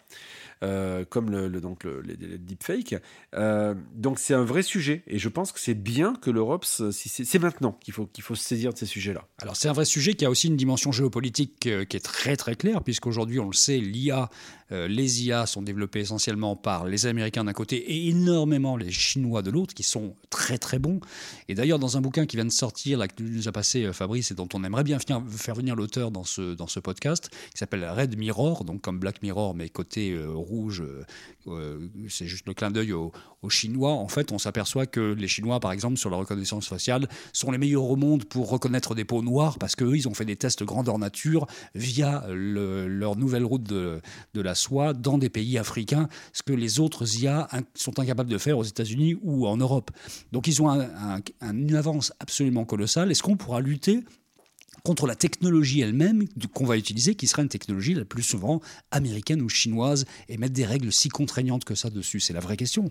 Euh, 0.64 1.04
comme 1.04 1.30
le, 1.30 1.60
donc 1.60 1.84
le, 1.84 2.00
les, 2.00 2.16
deepfakes. 2.38 2.94
Euh, 3.34 3.74
donc 3.94 4.18
c'est 4.18 4.32
un 4.32 4.44
vrai 4.44 4.62
sujet 4.62 5.02
et 5.06 5.18
je 5.18 5.28
pense 5.28 5.52
que 5.52 5.60
c'est 5.60 5.74
bien 5.74 6.14
que 6.14 6.30
l'Europe, 6.30 6.64
c'est 6.64 7.38
maintenant 7.38 7.72
qu'il 7.72 7.92
faut, 7.92 8.06
qu'il 8.06 8.24
faut 8.24 8.34
se 8.34 8.44
saisir 8.44 8.72
de 8.72 8.78
ces 8.78 8.86
sujets-là. 8.86 9.26
Alors 9.42 9.56
c'est 9.56 9.68
un 9.68 9.74
vrai 9.74 9.84
sujet 9.84 10.14
qui 10.14 10.24
a 10.24 10.30
aussi 10.30 10.46
une 10.46 10.56
dimension 10.56 10.90
géopolitique 10.90 11.66
euh, 11.66 11.84
qui 11.84 11.98
est 11.98 12.04
très 12.04 12.36
très 12.36 12.56
claire 12.56 12.82
puisqu'aujourd'hui 12.82 13.40
on 13.40 13.46
le 13.46 13.52
sait, 13.52 13.78
l'IA 13.78 14.30
euh, 14.72 14.88
les 14.88 15.24
IA 15.24 15.46
sont 15.46 15.62
développées 15.62 16.00
essentiellement 16.00 16.56
par 16.56 16.86
les 16.86 17.06
Américains 17.06 17.44
d'un 17.44 17.52
côté 17.52 17.76
et 17.76 18.08
énormément 18.08 18.76
les 18.76 18.90
Chinois 18.90 19.42
de 19.42 19.50
l'autre, 19.50 19.74
qui 19.74 19.82
sont 19.82 20.16
très 20.30 20.58
très 20.58 20.78
bons. 20.78 21.00
Et 21.48 21.54
d'ailleurs, 21.54 21.78
dans 21.78 21.96
un 21.96 22.00
bouquin 22.00 22.26
qui 22.26 22.36
vient 22.36 22.44
de 22.44 22.50
sortir, 22.50 22.98
que 23.08 23.22
nous 23.22 23.48
a 23.48 23.52
passé 23.52 23.84
euh, 23.84 23.92
Fabrice, 23.92 24.30
et 24.30 24.34
dont 24.34 24.48
on 24.54 24.64
aimerait 24.64 24.84
bien 24.84 24.98
faire 25.28 25.54
venir 25.54 25.76
l'auteur 25.76 26.10
dans 26.10 26.24
ce, 26.24 26.54
dans 26.54 26.66
ce 26.66 26.80
podcast, 26.80 27.30
qui 27.52 27.58
s'appelle 27.58 27.84
Red 27.84 28.16
Mirror, 28.16 28.64
donc 28.64 28.80
comme 28.80 28.98
Black 28.98 29.22
Mirror, 29.22 29.54
mais 29.54 29.68
côté 29.68 30.12
euh, 30.12 30.30
rouge, 30.32 30.82
c'est 32.08 32.26
juste 32.26 32.46
le 32.46 32.54
clin 32.54 32.70
d'œil 32.70 32.92
aux, 32.92 33.12
Chinois. 33.50 33.92
En 33.92 34.08
fait, 34.08 34.32
on 34.32 34.38
s'aperçoit 34.38 34.86
que 34.86 35.12
les 35.12 35.28
Chinois, 35.28 35.60
par 35.60 35.72
exemple, 35.72 35.98
sur 35.98 36.08
la 36.08 36.16
reconnaissance 36.16 36.66
faciale, 36.66 37.08
sont 37.34 37.50
les 37.50 37.58
meilleurs 37.58 37.84
au 37.84 37.96
monde 37.96 38.24
pour 38.24 38.48
reconnaître 38.48 38.94
des 38.94 39.04
peaux 39.04 39.20
noires, 39.20 39.58
parce 39.58 39.76
qu'eux, 39.76 39.94
ils 39.94 40.08
ont 40.08 40.14
fait 40.14 40.24
des 40.24 40.36
tests 40.36 40.64
grandeur 40.64 40.98
nature 40.98 41.46
via 41.74 42.24
leur 42.30 43.16
nouvelle 43.16 43.44
route 43.44 43.64
de 43.64 44.00
la 44.34 44.53
soit 44.54 44.92
dans 44.92 45.18
des 45.18 45.28
pays 45.28 45.58
africains, 45.58 46.08
ce 46.32 46.42
que 46.42 46.52
les 46.52 46.80
autres 46.80 47.18
IA 47.20 47.48
sont 47.74 47.98
incapables 47.98 48.30
de 48.30 48.38
faire 48.38 48.58
aux 48.58 48.64
États-Unis 48.64 49.16
ou 49.22 49.46
en 49.46 49.56
Europe. 49.56 49.90
Donc 50.32 50.46
ils 50.46 50.62
ont 50.62 50.70
une 51.42 51.74
avance 51.74 52.12
absolument 52.20 52.64
colossale. 52.64 53.10
Est-ce 53.10 53.22
qu'on 53.22 53.36
pourra 53.36 53.60
lutter 53.60 54.00
contre 54.84 55.06
la 55.06 55.14
technologie 55.14 55.80
elle-même 55.80 56.26
qu'on 56.52 56.66
va 56.66 56.76
utiliser, 56.76 57.14
qui 57.14 57.26
sera 57.26 57.42
une 57.42 57.48
technologie 57.48 57.94
la 57.94 58.04
plus 58.04 58.22
souvent 58.22 58.60
américaine 58.90 59.40
ou 59.40 59.48
chinoise, 59.48 60.04
et 60.28 60.36
mettre 60.36 60.52
des 60.52 60.66
règles 60.66 60.92
si 60.92 61.08
contraignantes 61.08 61.64
que 61.64 61.74
ça 61.74 61.90
dessus? 61.90 62.20
C'est 62.20 62.34
la 62.34 62.40
vraie 62.40 62.56
question. 62.56 62.90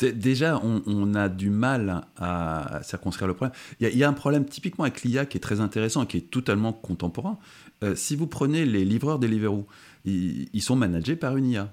Déjà, 0.00 0.60
on, 0.62 1.14
a 1.14 1.30
du 1.30 1.48
mal 1.48 2.02
à, 2.18 2.80
circonscrire 2.82 3.28
le 3.28 3.34
problème. 3.34 3.56
Il 3.80 3.96
y, 3.96 4.04
a 4.04 4.08
un 4.08 4.12
problème 4.12 4.44
typiquement 4.44 4.84
avec 4.84 5.02
l'IA 5.02 5.24
qui 5.24 5.38
est 5.38 5.40
très 5.40 5.60
intéressant 5.60 6.02
et 6.02 6.06
qui 6.06 6.18
est 6.18 6.30
totalement 6.30 6.74
contemporain. 6.74 7.38
Euh, 7.82 7.94
si 7.94 8.14
vous 8.14 8.26
prenez 8.26 8.66
les 8.66 8.84
livreurs 8.84 9.18
Deliveroo, 9.18 9.66
ils, 10.06 10.62
sont 10.62 10.76
managés 10.76 11.16
par 11.16 11.36
une 11.36 11.46
IA. 11.46 11.72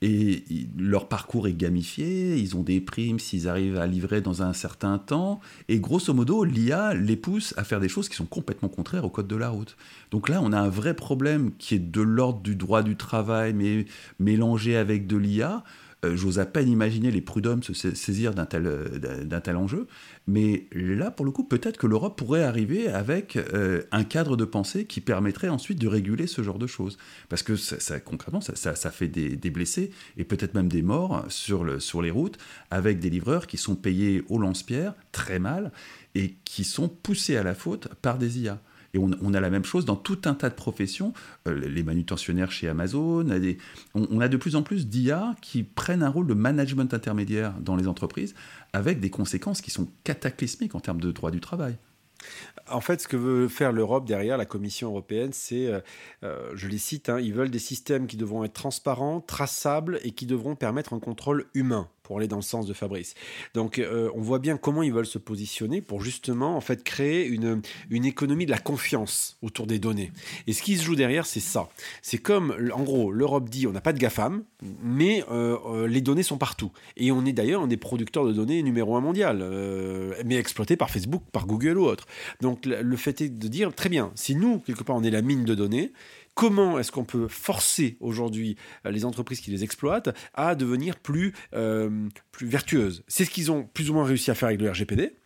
Et 0.00 0.44
leur 0.78 1.08
parcours 1.08 1.48
est 1.48 1.54
gamifié, 1.54 2.36
ils 2.36 2.56
ont 2.56 2.62
des 2.62 2.80
primes 2.80 3.18
s'ils 3.18 3.48
arrivent 3.48 3.78
à 3.78 3.86
livrer 3.88 4.20
dans 4.20 4.42
un 4.42 4.52
certain 4.52 4.96
temps. 4.98 5.40
Et 5.68 5.80
grosso 5.80 6.14
modo, 6.14 6.44
l'IA 6.44 6.94
les 6.94 7.16
pousse 7.16 7.52
à 7.56 7.64
faire 7.64 7.80
des 7.80 7.88
choses 7.88 8.08
qui 8.08 8.14
sont 8.14 8.26
complètement 8.26 8.68
contraires 8.68 9.04
au 9.04 9.10
code 9.10 9.26
de 9.26 9.34
la 9.34 9.48
route. 9.48 9.76
Donc 10.12 10.28
là, 10.28 10.40
on 10.40 10.52
a 10.52 10.60
un 10.60 10.68
vrai 10.68 10.94
problème 10.94 11.50
qui 11.58 11.74
est 11.74 11.80
de 11.80 12.00
l'ordre 12.00 12.40
du 12.40 12.54
droit 12.54 12.84
du 12.84 12.96
travail, 12.96 13.54
mais 13.54 13.86
mélangé 14.20 14.76
avec 14.76 15.08
de 15.08 15.16
l'IA. 15.16 15.64
Euh, 16.04 16.16
j'ose 16.16 16.38
à 16.38 16.46
peine 16.46 16.68
imaginer 16.68 17.10
les 17.10 17.20
prud'hommes 17.20 17.64
se 17.64 17.72
saisir 17.72 18.32
d'un 18.32 18.46
tel, 18.46 18.66
euh, 18.68 19.24
d'un 19.24 19.40
tel 19.40 19.56
enjeu. 19.56 19.88
Mais 20.28 20.68
là, 20.72 21.10
pour 21.10 21.26
le 21.26 21.32
coup, 21.32 21.42
peut-être 21.42 21.76
que 21.76 21.88
l'Europe 21.88 22.16
pourrait 22.16 22.44
arriver 22.44 22.88
avec 22.88 23.36
euh, 23.36 23.82
un 23.90 24.04
cadre 24.04 24.36
de 24.36 24.44
pensée 24.44 24.84
qui 24.84 25.00
permettrait 25.00 25.48
ensuite 25.48 25.80
de 25.80 25.88
réguler 25.88 26.28
ce 26.28 26.42
genre 26.42 26.58
de 26.58 26.68
choses. 26.68 26.98
Parce 27.28 27.42
que 27.42 27.56
ça, 27.56 27.98
concrètement, 27.98 28.40
ça, 28.40 28.90
fait 28.92 29.08
des, 29.08 29.50
blessés 29.50 29.90
et 30.16 30.24
peut-être 30.24 30.54
même 30.54 30.68
des 30.68 30.82
morts 30.82 31.24
sur, 31.28 31.64
le, 31.64 31.80
sur 31.80 32.00
les 32.00 32.10
routes 32.10 32.38
avec 32.70 33.00
des 33.00 33.10
livreurs 33.10 33.48
qui 33.48 33.56
sont 33.56 33.74
payés 33.74 34.22
au 34.28 34.38
lance-pierre 34.38 34.94
très 35.10 35.40
mal 35.40 35.72
et 36.14 36.36
qui 36.44 36.62
sont 36.62 36.88
poussés 36.88 37.36
à 37.36 37.42
la 37.42 37.54
faute 37.54 37.88
par 38.02 38.18
des 38.18 38.40
IA. 38.40 38.60
Et 38.94 38.98
on, 38.98 39.34
a 39.34 39.40
la 39.40 39.50
même 39.50 39.64
chose 39.64 39.84
dans 39.84 39.96
tout 39.96 40.20
un 40.24 40.34
tas 40.34 40.48
de 40.48 40.54
professions, 40.54 41.12
euh, 41.46 41.68
les 41.68 41.82
manutentionnaires 41.82 42.50
chez 42.50 42.68
Amazon, 42.68 43.26
on, 43.94 44.20
a 44.20 44.28
de 44.28 44.36
plus 44.36 44.56
en 44.56 44.62
plus 44.62 44.88
d'IA 44.88 45.34
qui 45.42 45.62
prennent 45.62 46.02
un 46.02 46.08
rôle 46.08 46.26
de 46.26 46.34
management 46.34 46.94
intermédiaire 46.94 47.54
dans 47.60 47.76
les 47.76 47.86
entreprises, 47.86 48.34
avec 48.72 49.00
des 49.00 49.10
conséquences 49.10 49.60
qui 49.60 49.70
sont 49.70 49.88
cataclysmiques 50.04 50.74
en 50.74 50.80
termes 50.80 51.00
de 51.00 51.12
droit 51.12 51.30
du 51.30 51.40
travail. 51.40 51.76
En 52.70 52.80
fait, 52.80 53.00
ce 53.00 53.08
que 53.08 53.16
veut 53.16 53.48
faire 53.48 53.72
l'Europe 53.72 54.06
derrière 54.06 54.36
la 54.36 54.44
Commission 54.44 54.88
européenne, 54.88 55.32
c'est, 55.32 55.66
euh, 55.66 55.80
euh, 56.24 56.50
je 56.54 56.68
les 56.68 56.78
cite, 56.78 57.08
hein, 57.08 57.20
ils 57.20 57.32
veulent 57.32 57.50
des 57.50 57.58
systèmes 57.58 58.06
qui 58.06 58.16
devront 58.16 58.44
être 58.44 58.52
transparents, 58.52 59.20
traçables 59.20 60.00
et 60.02 60.10
qui 60.10 60.26
devront 60.26 60.56
permettre 60.56 60.92
un 60.92 60.98
contrôle 60.98 61.46
humain 61.54 61.88
pour 62.08 62.16
aller 62.16 62.26
dans 62.26 62.36
le 62.36 62.42
sens 62.42 62.66
de 62.66 62.72
Fabrice. 62.72 63.14
Donc 63.52 63.78
euh, 63.78 64.10
on 64.14 64.22
voit 64.22 64.38
bien 64.38 64.56
comment 64.56 64.82
ils 64.82 64.94
veulent 64.94 65.04
se 65.04 65.18
positionner 65.18 65.82
pour 65.82 66.00
justement 66.00 66.56
en 66.56 66.62
fait 66.62 66.82
créer 66.82 67.26
une, 67.26 67.60
une 67.90 68.06
économie 68.06 68.46
de 68.46 68.50
la 68.50 68.58
confiance 68.58 69.36
autour 69.42 69.66
des 69.66 69.78
données. 69.78 70.10
Et 70.46 70.54
ce 70.54 70.62
qui 70.62 70.78
se 70.78 70.84
joue 70.84 70.96
derrière, 70.96 71.26
c'est 71.26 71.38
ça. 71.38 71.68
C'est 72.00 72.16
comme 72.16 72.56
en 72.72 72.82
gros 72.82 73.12
l'Europe 73.12 73.50
dit 73.50 73.66
on 73.66 73.72
n'a 73.72 73.82
pas 73.82 73.92
de 73.92 73.98
GAFAM, 73.98 74.42
mais 74.82 75.22
euh, 75.30 75.58
euh, 75.66 75.86
les 75.86 76.00
données 76.00 76.22
sont 76.22 76.38
partout. 76.38 76.72
Et 76.96 77.12
on 77.12 77.26
est 77.26 77.34
d'ailleurs 77.34 77.60
un 77.60 77.66
des 77.66 77.76
producteurs 77.76 78.24
de 78.24 78.32
données 78.32 78.62
numéro 78.62 78.96
un 78.96 79.02
mondial, 79.02 79.44
mais 80.24 80.36
exploité 80.36 80.76
par 80.76 80.88
Facebook, 80.88 81.22
par 81.30 81.46
Google 81.46 81.76
ou 81.76 81.84
autre. 81.84 82.06
Donc 82.40 82.64
le 82.64 82.96
fait 82.96 83.20
est 83.20 83.28
de 83.28 83.48
dire 83.48 83.74
très 83.74 83.90
bien, 83.90 84.12
si 84.14 84.34
nous 84.34 84.60
quelque 84.60 84.82
part 84.82 84.96
on 84.96 85.02
est 85.02 85.10
la 85.10 85.20
mine 85.20 85.44
de 85.44 85.54
données, 85.54 85.92
comment 86.38 86.78
est-ce 86.78 86.92
qu'on 86.92 87.04
peut 87.04 87.26
forcer 87.26 87.96
aujourd'hui 87.98 88.54
euh, 88.86 88.92
les 88.92 89.04
entreprises 89.04 89.40
qui 89.40 89.50
les 89.50 89.64
exploitent 89.64 90.16
à 90.34 90.54
devenir 90.54 90.94
plus, 90.94 91.34
euh, 91.52 92.08
plus 92.30 92.46
vertueuses? 92.46 93.02
C'est 93.08 93.24
ce 93.24 93.30
qu'ils 93.30 93.50
ont 93.50 93.64
plus 93.64 93.90
ou 93.90 93.94
moins 93.94 94.04
réussi 94.04 94.30
à 94.30 94.36
faire 94.36 94.46
avec 94.46 94.60
le 94.60 94.70
RGPD. 94.70 95.16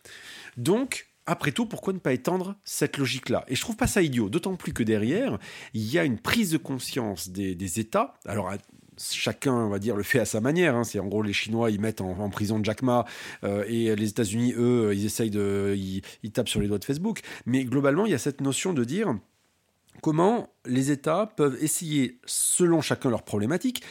Donc, 0.56 1.10
après 1.26 1.52
tout, 1.52 1.66
pourquoi 1.66 1.92
ne 1.92 1.98
pas 1.98 2.14
étendre 2.14 2.56
cette 2.64 2.96
logique-là? 2.96 3.44
Et 3.48 3.56
je 3.56 3.60
trouve 3.60 3.76
pas 3.76 3.86
ça 3.86 4.00
idiot, 4.00 4.30
d'autant 4.30 4.56
plus 4.56 4.72
que 4.72 4.82
derrière, 4.82 5.38
il 5.74 5.82
y 5.82 5.98
a 5.98 6.04
une 6.04 6.18
prise 6.18 6.50
de 6.50 6.56
conscience 6.56 7.28
des, 7.28 7.78
États. 7.78 8.14
Alors, 8.24 8.50
chacun, 8.98 9.52
on 9.52 9.68
va 9.68 9.78
dire, 9.78 9.96
le 9.96 10.02
fait 10.04 10.18
à 10.18 10.24
sa 10.24 10.40
manière. 10.40 10.74
Hein. 10.76 10.84
C'est 10.84 10.98
en 10.98 11.08
gros 11.08 11.22
les 11.22 11.34
Chinois, 11.34 11.70
ils 11.70 11.80
mettent 11.80 12.00
en, 12.00 12.30
prison 12.30 12.58
Jack 12.64 12.80
Ma 12.80 13.04
euh, 13.44 13.66
et 13.68 13.94
les 13.96 14.08
États-Unis, 14.08 14.54
eux, 14.56 14.92
ils 14.94 15.04
essayent 15.04 15.30
de, 15.30 15.74
ils, 15.76 16.32
tapent 16.32 16.48
sur 16.48 16.62
les 16.62 16.68
doigts 16.68 16.78
de 16.78 16.86
Facebook. 16.86 17.20
Mais 17.44 17.64
globalement, 17.64 18.06
il 18.06 18.12
y 18.12 18.14
a 18.14 18.18
cette 18.18 18.40
notion 18.40 18.72
de 18.72 18.84
dire 18.84 19.14
comment 20.00 20.48
les 20.64 20.90
États 20.90 21.26
peuvent 21.26 21.58
essayer, 21.60 22.18
selon 22.24 22.80
chacun 22.80 23.10
leur 23.10 23.22
problématique, 23.22 23.82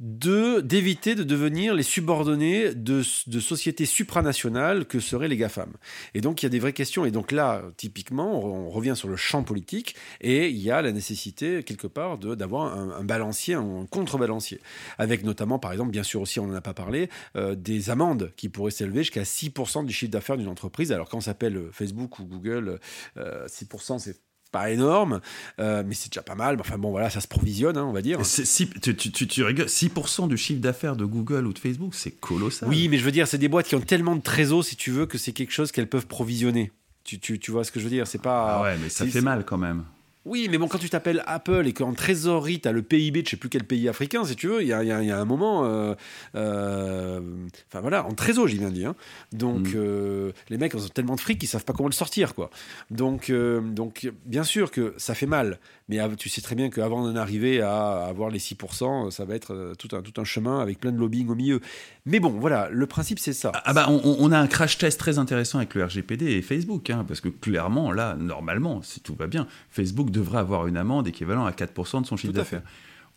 de 0.00 0.60
d'éviter 0.60 1.14
de 1.14 1.22
devenir 1.22 1.74
les 1.74 1.82
subordonnés 1.82 2.74
de, 2.74 3.02
sociétés 3.02 3.84
supranationales 3.84 4.86
que 4.86 4.98
seraient 4.98 5.28
les 5.28 5.36
GAFAM. 5.36 5.72
Et 6.14 6.22
donc 6.22 6.42
il 6.42 6.46
y 6.46 6.48
a 6.48 6.50
des 6.50 6.58
vraies 6.58 6.72
questions. 6.72 7.04
Et 7.04 7.10
donc 7.10 7.32
là, 7.32 7.62
typiquement, 7.76 8.42
on 8.42 8.70
revient 8.70 8.94
sur 8.96 9.08
le 9.08 9.16
champ 9.16 9.42
politique 9.42 9.94
et 10.22 10.48
il 10.48 10.56
y 10.56 10.70
a 10.70 10.80
la 10.80 10.92
nécessité, 10.92 11.62
quelque 11.62 11.86
part, 11.86 12.16
d'avoir 12.18 12.76
un, 12.76 13.04
balancier, 13.04 13.54
un 13.54 13.86
contrebalancier. 13.90 14.60
Avec 14.96 15.22
notamment, 15.22 15.58
par 15.58 15.72
exemple, 15.72 15.90
bien 15.90 16.02
sûr 16.02 16.22
aussi, 16.22 16.40
on 16.40 16.46
n'en 16.46 16.54
a 16.54 16.60
pas 16.62 16.74
parlé, 16.74 17.10
euh, 17.36 17.54
des 17.54 17.90
amendes 17.90 18.32
qui 18.36 18.48
pourraient 18.48 18.70
s'élever 18.70 19.00
jusqu'à 19.00 19.24
6% 19.24 19.84
du 19.84 19.92
chiffre 19.92 20.10
d'affaires 20.10 20.38
d'une 20.38 20.48
entreprise. 20.48 20.92
Alors 20.92 21.10
quand 21.10 21.18
on 21.18 21.22
s'appelle 21.22 21.68
Facebook 21.72 22.18
ou 22.20 22.24
Google, 22.24 22.80
6% 23.16 23.18
euh, 23.18 23.98
c'est 23.98 24.29
pas 24.50 24.70
énorme, 24.70 25.20
euh, 25.58 25.82
mais 25.86 25.94
c'est 25.94 26.12
déjà 26.12 26.22
pas 26.22 26.34
mal. 26.34 26.56
Enfin 26.60 26.78
bon, 26.78 26.90
voilà, 26.90 27.10
ça 27.10 27.20
se 27.20 27.28
provisionne, 27.28 27.76
hein, 27.76 27.84
on 27.84 27.92
va 27.92 28.02
dire. 28.02 28.20
tu, 28.22 28.96
tu, 28.96 29.26
tu, 29.26 29.42
rigoles, 29.42 29.66
6% 29.66 30.28
du 30.28 30.36
chiffre 30.36 30.60
d'affaires 30.60 30.96
de 30.96 31.04
Google 31.04 31.46
ou 31.46 31.52
de 31.52 31.58
Facebook, 31.58 31.94
c'est 31.94 32.10
colossal. 32.10 32.68
Oui, 32.68 32.88
mais 32.88 32.98
je 32.98 33.04
veux 33.04 33.12
dire, 33.12 33.28
c'est 33.28 33.38
des 33.38 33.48
boîtes 33.48 33.66
qui 33.66 33.76
ont 33.76 33.80
tellement 33.80 34.16
de 34.16 34.22
trésors, 34.22 34.64
si 34.64 34.76
tu 34.76 34.90
veux, 34.90 35.06
que 35.06 35.18
c'est 35.18 35.32
quelque 35.32 35.52
chose 35.52 35.72
qu'elles 35.72 35.88
peuvent 35.88 36.06
provisionner. 36.06 36.72
Tu, 37.04 37.18
tu, 37.18 37.50
vois 37.50 37.64
ce 37.64 37.72
que 37.72 37.80
je 37.80 37.84
veux 37.84 37.90
dire 37.90 38.06
C'est 38.06 38.22
pas. 38.22 38.58
Ah 38.58 38.62
ouais, 38.62 38.76
mais 38.80 38.88
ça 38.88 39.06
fait 39.06 39.20
mal 39.20 39.44
quand 39.44 39.58
même. 39.58 39.84
Oui, 40.26 40.48
mais 40.50 40.58
bon, 40.58 40.68
quand 40.68 40.78
tu 40.78 40.90
t'appelles 40.90 41.22
Apple 41.26 41.66
et 41.66 41.72
qu'en 41.72 41.94
trésorerie, 41.94 42.60
tu 42.60 42.68
as 42.68 42.72
le 42.72 42.82
PIB 42.82 43.22
de 43.22 43.26
je 43.26 43.30
sais 43.30 43.36
plus 43.38 43.48
quel 43.48 43.64
pays 43.64 43.88
africain, 43.88 44.22
si 44.24 44.36
tu 44.36 44.48
veux, 44.48 44.60
il 44.60 44.68
y 44.68 44.72
a, 44.72 44.82
y 44.84 45.10
a, 45.10 45.18
un 45.18 45.24
moment. 45.24 45.64
Euh, 45.64 45.94
euh, 46.34 47.20
enfin 47.68 47.80
voilà, 47.80 48.04
en 48.04 48.12
trésor, 48.12 48.46
j'y 48.46 48.58
viens 48.58 48.68
de 48.68 48.74
dire. 48.74 48.90
Hein. 48.90 48.96
Donc, 49.32 49.68
mm. 49.68 49.76
euh, 49.76 50.32
les 50.50 50.58
mecs 50.58 50.74
ont 50.74 50.88
tellement 50.92 51.14
de 51.14 51.20
fric 51.20 51.38
qu'ils 51.38 51.48
savent 51.48 51.64
pas 51.64 51.72
comment 51.72 51.88
le 51.88 51.94
sortir, 51.94 52.34
quoi. 52.34 52.50
Donc, 52.90 53.32
donc, 53.32 54.12
bien 54.26 54.44
sûr 54.44 54.70
que 54.70 54.92
ça 54.98 55.14
fait 55.14 55.26
mal, 55.26 55.58
mais 55.88 55.98
tu 56.16 56.28
sais 56.28 56.42
très 56.42 56.54
bien 56.54 56.68
qu'avant 56.68 57.02
d'en 57.02 57.16
arriver 57.16 57.62
à 57.62 58.04
avoir 58.04 58.28
les 58.28 58.38
6%, 58.38 59.10
ça 59.10 59.24
va 59.24 59.34
être 59.34 59.72
tout 59.78 59.96
un, 59.96 60.02
tout 60.02 60.20
un 60.20 60.24
chemin 60.24 60.60
avec 60.60 60.80
plein 60.80 60.92
de 60.92 60.98
lobbying 60.98 61.28
au 61.28 61.34
milieu. 61.34 61.60
Mais 62.04 62.20
bon, 62.20 62.30
voilà, 62.30 62.68
le 62.70 62.86
principe, 62.86 63.18
c'est 63.18 63.32
ça. 63.32 63.52
Ah 63.64 63.72
bah, 63.72 63.86
on, 63.88 64.32
a 64.32 64.38
un 64.38 64.46
crash 64.46 64.78
test 64.78 64.98
très 64.98 65.18
intéressant 65.18 65.58
avec 65.58 65.74
le 65.74 65.84
RGPD 65.84 66.26
et 66.26 66.42
Facebook, 66.42 66.90
hein, 66.90 67.04
parce 67.06 67.20
que 67.20 67.28
clairement, 67.28 67.92
là, 67.92 68.16
normalement, 68.16 68.82
si 68.82 69.00
tout 69.00 69.14
va 69.14 69.26
bien, 69.26 69.46
Facebook 69.70 70.09
devrait 70.10 70.38
avoir 70.38 70.66
une 70.66 70.76
amende 70.76 71.08
équivalente 71.08 71.46
à 71.48 71.52
4% 71.52 72.02
de 72.02 72.06
son 72.06 72.16
chiffre 72.16 72.32
d'affaires. 72.32 72.62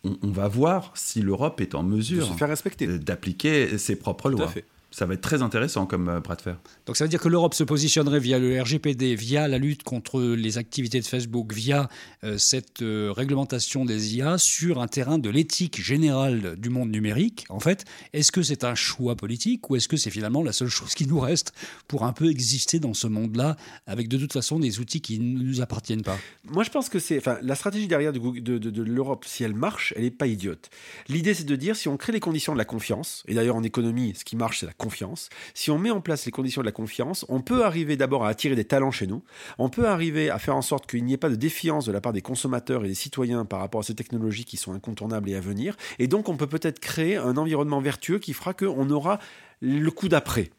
On, 0.04 0.16
on, 0.22 0.30
va 0.30 0.48
voir 0.48 0.92
si 0.94 1.22
l'Europe 1.22 1.60
est 1.60 1.74
en 1.74 1.82
mesure 1.82 2.26
d'appliquer 2.98 3.78
ses 3.78 3.96
propres 3.96 4.30
lois 4.30 4.52
ça 4.94 5.06
va 5.06 5.14
être 5.14 5.22
très 5.22 5.42
intéressant 5.42 5.86
comme 5.86 6.08
euh, 6.08 6.20
bras 6.20 6.36
de 6.36 6.42
fer. 6.42 6.56
Donc 6.86 6.96
ça 6.96 7.04
veut 7.04 7.08
dire 7.08 7.20
que 7.20 7.28
l'Europe 7.28 7.54
se 7.54 7.64
positionnerait 7.64 8.20
via 8.20 8.38
le 8.38 8.62
RGPD, 8.62 9.16
via 9.16 9.48
la 9.48 9.58
lutte 9.58 9.82
contre 9.82 10.22
les 10.22 10.56
activités 10.56 11.00
de 11.00 11.04
Facebook, 11.04 11.52
via 11.52 11.88
euh, 12.22 12.38
cette 12.38 12.80
euh, 12.80 13.10
réglementation 13.10 13.84
des 13.84 14.14
IA 14.14 14.38
sur 14.38 14.80
un 14.80 14.86
terrain 14.86 15.18
de 15.18 15.28
l'éthique 15.30 15.82
générale 15.82 16.54
du 16.56 16.68
monde 16.68 16.90
numérique. 16.90 17.44
En 17.48 17.58
fait, 17.58 17.84
est-ce 18.12 18.30
que 18.30 18.42
c'est 18.42 18.62
un 18.62 18.76
choix 18.76 19.16
politique 19.16 19.68
ou 19.68 19.74
est-ce 19.74 19.88
que 19.88 19.96
c'est 19.96 20.10
finalement 20.10 20.44
la 20.44 20.52
seule 20.52 20.68
chose 20.74 20.94
qui 20.94 21.08
nous 21.08 21.18
reste 21.18 21.52
pour 21.88 22.04
un 22.04 22.12
peu 22.12 22.30
exister 22.30 22.78
dans 22.78 22.94
ce 22.94 23.08
monde-là 23.08 23.56
avec 23.88 24.06
de 24.06 24.16
toute 24.16 24.32
façon 24.32 24.60
des 24.60 24.78
outils 24.78 25.00
qui 25.00 25.18
ne 25.18 25.42
nous 25.42 25.60
appartiennent 25.60 26.04
pas? 26.04 26.18
Moi 26.44 26.62
je 26.62 26.70
pense 26.70 26.88
que 26.88 27.00
c'est, 27.00 27.18
enfin, 27.18 27.38
la 27.42 27.56
stratégie 27.56 27.88
derrière 27.88 28.12
de, 28.12 28.20
de, 28.20 28.58
de, 28.58 28.70
de 28.70 28.82
l'Europe, 28.82 29.24
si 29.26 29.42
elle 29.42 29.54
marche, 29.54 29.92
elle 29.96 30.04
n'est 30.04 30.12
pas 30.12 30.28
idiote. 30.28 30.70
L'idée 31.08 31.34
c'est 31.34 31.44
de 31.44 31.56
dire 31.56 31.74
si 31.74 31.88
on 31.88 31.96
crée 31.96 32.12
les 32.12 32.20
conditions 32.20 32.52
de 32.52 32.58
la 32.58 32.64
confiance, 32.64 33.24
et 33.26 33.34
d'ailleurs 33.34 33.56
en 33.56 33.64
économie, 33.64 34.14
ce 34.16 34.24
qui 34.24 34.36
marche 34.36 34.60
c'est 34.60 34.66
la 34.66 34.72
Si 35.54 35.70
on 35.70 35.78
met 35.78 35.90
en 35.90 36.00
place 36.00 36.26
les 36.26 36.32
conditions 36.32 36.62
de 36.62 36.66
la 36.66 36.72
confiance, 36.72 37.24
on 37.28 37.40
peut 37.40 37.64
arriver 37.64 37.96
d'abord 37.96 38.24
à 38.24 38.28
attirer 38.28 38.54
des 38.54 38.64
talents 38.64 38.90
chez 38.90 39.06
nous. 39.06 39.22
On 39.58 39.68
peut 39.68 39.86
arriver 39.86 40.30
à 40.30 40.38
faire 40.38 40.56
en 40.56 40.62
sorte 40.62 40.86
qu'il 40.86 41.04
n'y 41.04 41.12
ait 41.12 41.18
pas 41.18 41.28
de 41.28 41.36
défiance 41.36 41.86
de 41.86 41.92
la 41.92 42.00
part 42.00 42.12
des 42.12 42.22
consommateurs 42.22 42.84
et 42.84 42.88
des 42.88 42.94
citoyens 42.94 43.44
par 43.44 43.60
rapport 43.60 43.80
à 43.80 43.84
ces 43.84 43.94
technologies 43.94 44.44
qui 44.44 44.56
sont 44.56 44.72
incontournables 44.72 45.28
et 45.30 45.36
à 45.36 45.40
venir. 45.40 45.76
Et 45.98 46.06
donc, 46.06 46.28
on 46.28 46.36
peut 46.36 46.46
peut-être 46.46 46.80
créer 46.80 47.16
un 47.16 47.36
environnement 47.36 47.80
vertueux 47.80 48.18
qui 48.18 48.32
fera 48.32 48.54
qu'on 48.54 48.90
aura 48.90 49.18
le 49.60 49.90
coup 49.90 50.08
d'après. 50.08 50.50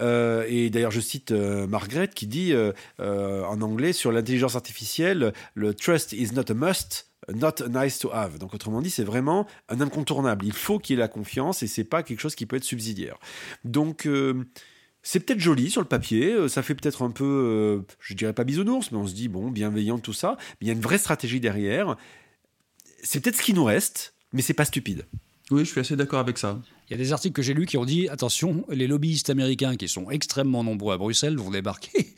Euh, 0.00 0.44
et 0.48 0.70
d'ailleurs, 0.70 0.90
je 0.90 1.00
cite 1.00 1.32
euh, 1.32 1.66
Margaret 1.66 2.08
qui 2.08 2.26
dit 2.26 2.52
euh, 2.52 2.72
en 2.98 3.60
anglais 3.62 3.92
sur 3.92 4.12
l'intelligence 4.12 4.56
artificielle, 4.56 5.32
le 5.54 5.74
trust 5.74 6.12
is 6.12 6.32
not 6.32 6.50
a 6.50 6.54
must, 6.54 7.09
not 7.28 7.54
nice 7.68 7.98
to 7.98 8.10
have. 8.12 8.38
Donc 8.38 8.54
autrement 8.54 8.80
dit, 8.80 8.90
c'est 8.90 9.04
vraiment 9.04 9.46
un 9.68 9.80
incontournable. 9.80 10.46
Il 10.46 10.52
faut 10.52 10.78
qu'il 10.78 10.96
ait 10.96 11.00
la 11.00 11.08
confiance 11.08 11.62
et 11.62 11.66
c'est 11.66 11.84
pas 11.84 12.02
quelque 12.02 12.20
chose 12.20 12.34
qui 12.34 12.46
peut 12.46 12.56
être 12.56 12.64
subsidiaire. 12.64 13.18
Donc 13.64 14.06
euh, 14.06 14.44
c'est 15.02 15.20
peut-être 15.20 15.40
joli 15.40 15.70
sur 15.70 15.80
le 15.80 15.86
papier, 15.88 16.32
euh, 16.32 16.48
ça 16.48 16.62
fait 16.62 16.74
peut-être 16.74 17.02
un 17.02 17.10
peu, 17.10 17.24
euh, 17.24 17.94
je 18.00 18.14
dirais 18.14 18.32
pas 18.32 18.44
bisounours, 18.44 18.90
mais 18.92 18.98
on 18.98 19.06
se 19.06 19.14
dit 19.14 19.28
bon, 19.28 19.50
bienveillant 19.50 19.98
tout 19.98 20.12
ça. 20.12 20.36
Mais 20.38 20.56
il 20.62 20.66
y 20.68 20.70
a 20.70 20.74
une 20.74 20.80
vraie 20.80 20.98
stratégie 20.98 21.40
derrière. 21.40 21.96
C'est 23.02 23.20
peut-être 23.20 23.36
ce 23.36 23.42
qui 23.42 23.54
nous 23.54 23.64
reste, 23.64 24.14
mais 24.32 24.42
c'est 24.42 24.54
pas 24.54 24.64
stupide. 24.64 25.06
Oui, 25.50 25.64
je 25.64 25.70
suis 25.70 25.80
assez 25.80 25.96
d'accord 25.96 26.20
avec 26.20 26.38
ça. 26.38 26.60
Il 26.88 26.92
y 26.92 26.94
a 26.94 26.98
des 26.98 27.12
articles 27.12 27.34
que 27.34 27.42
j'ai 27.42 27.54
lus 27.54 27.66
qui 27.66 27.76
ont 27.76 27.84
dit 27.84 28.08
attention, 28.08 28.64
les 28.68 28.86
lobbyistes 28.86 29.30
américains 29.30 29.76
qui 29.76 29.88
sont 29.88 30.10
extrêmement 30.10 30.62
nombreux 30.62 30.94
à 30.94 30.98
Bruxelles 30.98 31.36
vont 31.36 31.50
débarquer 31.50 32.14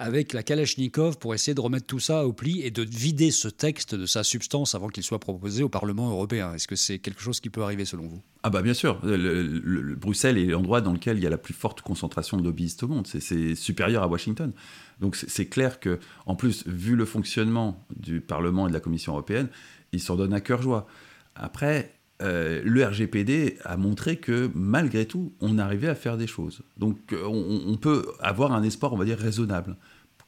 avec 0.00 0.32
la 0.32 0.42
Kalachnikov 0.42 1.18
pour 1.18 1.34
essayer 1.34 1.54
de 1.54 1.60
remettre 1.60 1.86
tout 1.86 2.00
ça 2.00 2.26
au 2.26 2.32
pli 2.32 2.62
et 2.62 2.70
de 2.70 2.82
vider 2.82 3.30
ce 3.30 3.48
texte 3.48 3.94
de 3.94 4.06
sa 4.06 4.24
substance 4.24 4.74
avant 4.74 4.88
qu'il 4.88 5.02
soit 5.02 5.18
proposé 5.18 5.62
au 5.62 5.68
Parlement 5.68 6.08
européen. 6.08 6.54
Est-ce 6.54 6.66
que 6.66 6.74
c'est 6.74 6.98
quelque 6.98 7.20
chose 7.20 7.38
qui 7.38 7.50
peut 7.50 7.62
arriver 7.62 7.84
selon 7.84 8.06
vous? 8.06 8.22
Ah 8.42 8.48
bah 8.48 8.62
bien 8.62 8.72
sûr. 8.72 8.98
Le, 9.04 9.94
Bruxelles 9.96 10.38
est 10.38 10.46
l'endroit 10.46 10.80
dans 10.80 10.94
lequel 10.94 11.18
il 11.18 11.22
y 11.22 11.26
a 11.26 11.30
la 11.30 11.36
plus 11.36 11.52
forte 11.52 11.82
concentration 11.82 12.38
de 12.38 12.42
lobbyistes 12.42 12.82
au 12.82 12.88
monde. 12.88 13.06
C'est 13.06 13.54
supérieur 13.54 14.02
à 14.02 14.08
Washington. 14.08 14.52
Donc 15.00 15.16
c'est 15.16 15.46
clair 15.46 15.80
que, 15.80 15.98
en 16.24 16.34
plus, 16.34 16.66
vu 16.66 16.96
le 16.96 17.04
fonctionnement 17.04 17.84
du 17.94 18.22
Parlement 18.22 18.66
et 18.66 18.70
de 18.70 18.74
la 18.74 18.80
Commission 18.80 19.12
européenne, 19.12 19.48
ils 19.92 20.00
s'en 20.00 20.16
donnent 20.16 20.34
à 20.34 20.40
cœur 20.40 20.62
joie. 20.62 20.86
Après, 21.34 21.99
euh, 22.22 22.60
le 22.64 22.84
RGPD 22.84 23.58
a 23.64 23.76
montré 23.76 24.16
que 24.16 24.50
malgré 24.54 25.06
tout, 25.06 25.32
on 25.40 25.58
arrivait 25.58 25.88
à 25.88 25.94
faire 25.94 26.16
des 26.16 26.26
choses. 26.26 26.62
Donc 26.76 26.98
euh, 27.12 27.24
on, 27.24 27.76
peut 27.76 28.06
avoir 28.20 28.52
un 28.52 28.62
espoir, 28.62 28.92
on 28.92 28.96
va 28.96 29.04
dire, 29.04 29.18
raisonnable 29.18 29.76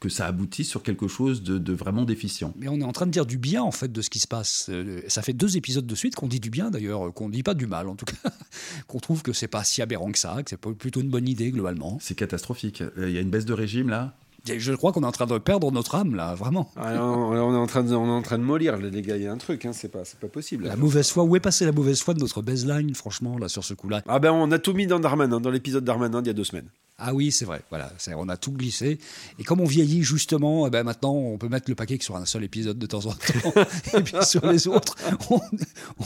que 0.01 0.09
ça 0.09 0.27
aboutisse 0.27 0.69
sur 0.69 0.83
quelque 0.83 1.07
chose 1.07 1.45
de, 1.45 1.73
vraiment 1.73 2.05
déficient. 2.05 2.53
Mais 2.57 2.67
on 2.67 2.81
est 2.81 2.85
en 2.85 2.91
train 2.91 3.07
de 3.07 3.13
dire 3.13 3.25
du 3.25 3.39
bien 3.39 3.63
en 3.63 3.71
fait 3.71 3.93
de 3.93 4.03
ce 4.03 4.11
qui 4.11 4.19
se 4.19 4.27
passe. 4.27 4.67
Euh, 4.69 5.01
ça 5.07 5.23
fait 5.23 5.33
deux 5.33 5.57
épisodes 5.57 5.87
de 5.87 5.95
suite 5.95 6.17
qu'on 6.17 6.27
dit 6.27 6.41
du 6.41 6.51
bien 6.51 6.71
d'ailleurs, 6.71 7.15
qu'on 7.15 7.29
ne 7.29 7.33
dit 7.33 7.45
pas 7.45 7.55
du 7.55 7.69
mal 7.69 7.89
en 7.89 7.95
tout 7.95 8.07
cas, 8.07 8.31
qu'on 8.89 8.99
trouve 8.99 9.23
que 9.23 9.33
c'est 9.33 9.47
pas 9.47 9.63
si 9.63 9.81
aberrant 9.81 10.11
que 10.11 10.19
ça, 10.19 10.43
que 10.43 10.51
c'est 10.51 10.57
plutôt 10.57 11.01
une 11.01 11.11
bonne 11.11 11.29
idée 11.29 11.53
globalement. 11.53 11.99
C'est 12.01 12.17
catastrophique. 12.17 12.83
Il 12.97 13.11
y 13.11 13.19
a 13.19 13.21
une 13.21 13.31
baisse 13.31 13.45
de 13.45 13.53
régime 13.53 13.91
là. 13.91 14.17
Je 14.45 14.73
crois 14.73 14.93
qu'on 14.93 15.03
est 15.03 15.07
en 15.07 15.13
train 15.13 15.27
de 15.27 15.39
perdre 15.39 15.71
notre 15.71 15.95
âme, 15.95 16.15
là, 16.15 16.35
vraiment. 16.35 16.71
Ah, 16.77 17.05
on, 17.05 17.35
est 17.35 17.57
en 17.57 17.67
train 17.67 17.83
de, 17.85 17.95
on 17.95 18.07
est 18.07 18.11
en 18.11 18.23
train 18.23 18.39
de 18.39 18.43
mollir, 18.43 18.77
les 18.77 19.03
gars. 19.03 19.17
Il 19.17 19.23
y 19.23 19.27
a 19.27 19.33
un 19.33 19.37
truc, 19.37 19.65
hein, 19.67 19.73
c'est 19.73 19.91
pas, 19.91 20.03
pas 20.21 20.29
possible. 20.29 20.65
La 20.65 20.77
mauvaise 20.77 21.11
foi, 21.11 21.23
où 21.23 21.37
est 21.37 21.41
passée 21.41 21.65
la 21.65 21.73
mauvaise 21.73 22.03
foi 22.03 22.15
de 22.15 22.21
notre 22.21 22.43
baseline, 22.43 22.95
franchement, 22.95 23.39
là, 23.39 23.49
sur 23.49 23.63
ce 23.63 23.75
coup-là? 23.75 24.03
Ah 24.09 24.19
ben, 24.19 24.33
on 24.33 24.51
a 24.51 24.59
tout 24.59 24.73
mis 24.73 24.87
dans 24.87 24.99
Darmanin, 24.99 25.41
dans 25.41 25.51
l'épisode 25.51 25.85
Darmanin 25.85 26.23
d'il 26.23 26.29
y 26.29 26.31
a 26.31 26.35
deux 26.35 26.45
semaines. 26.45 26.69
Ah 27.05 27.13
oui, 27.13 27.33
c'est 27.33 27.45
vrai. 27.45 27.63
Voilà, 27.69 27.93
on 28.17 28.29
a 28.29 28.37
tout 28.37 28.53
glissé. 28.53 28.99
Et 29.41 29.43
comme 29.43 29.61
on 29.61 29.65
vieillit 29.65 30.05
justement, 30.05 30.69
eh 30.69 30.71
ben 30.71 30.85
maintenant 30.85 31.13
on 31.13 31.37
peut 31.37 31.49
mettre 31.49 31.69
le 31.69 31.75
paquet 31.75 31.99
sur 32.01 32.15
un 32.15 32.25
seul 32.27 32.45
épisode 32.45 32.79
de 32.79 32.87
temps 32.87 33.07
en 33.07 33.13
temps. 33.13 33.53
et 33.99 34.03
puis 34.03 34.15
sur 34.25 34.47
les 34.47 34.69
autres, 34.69 34.95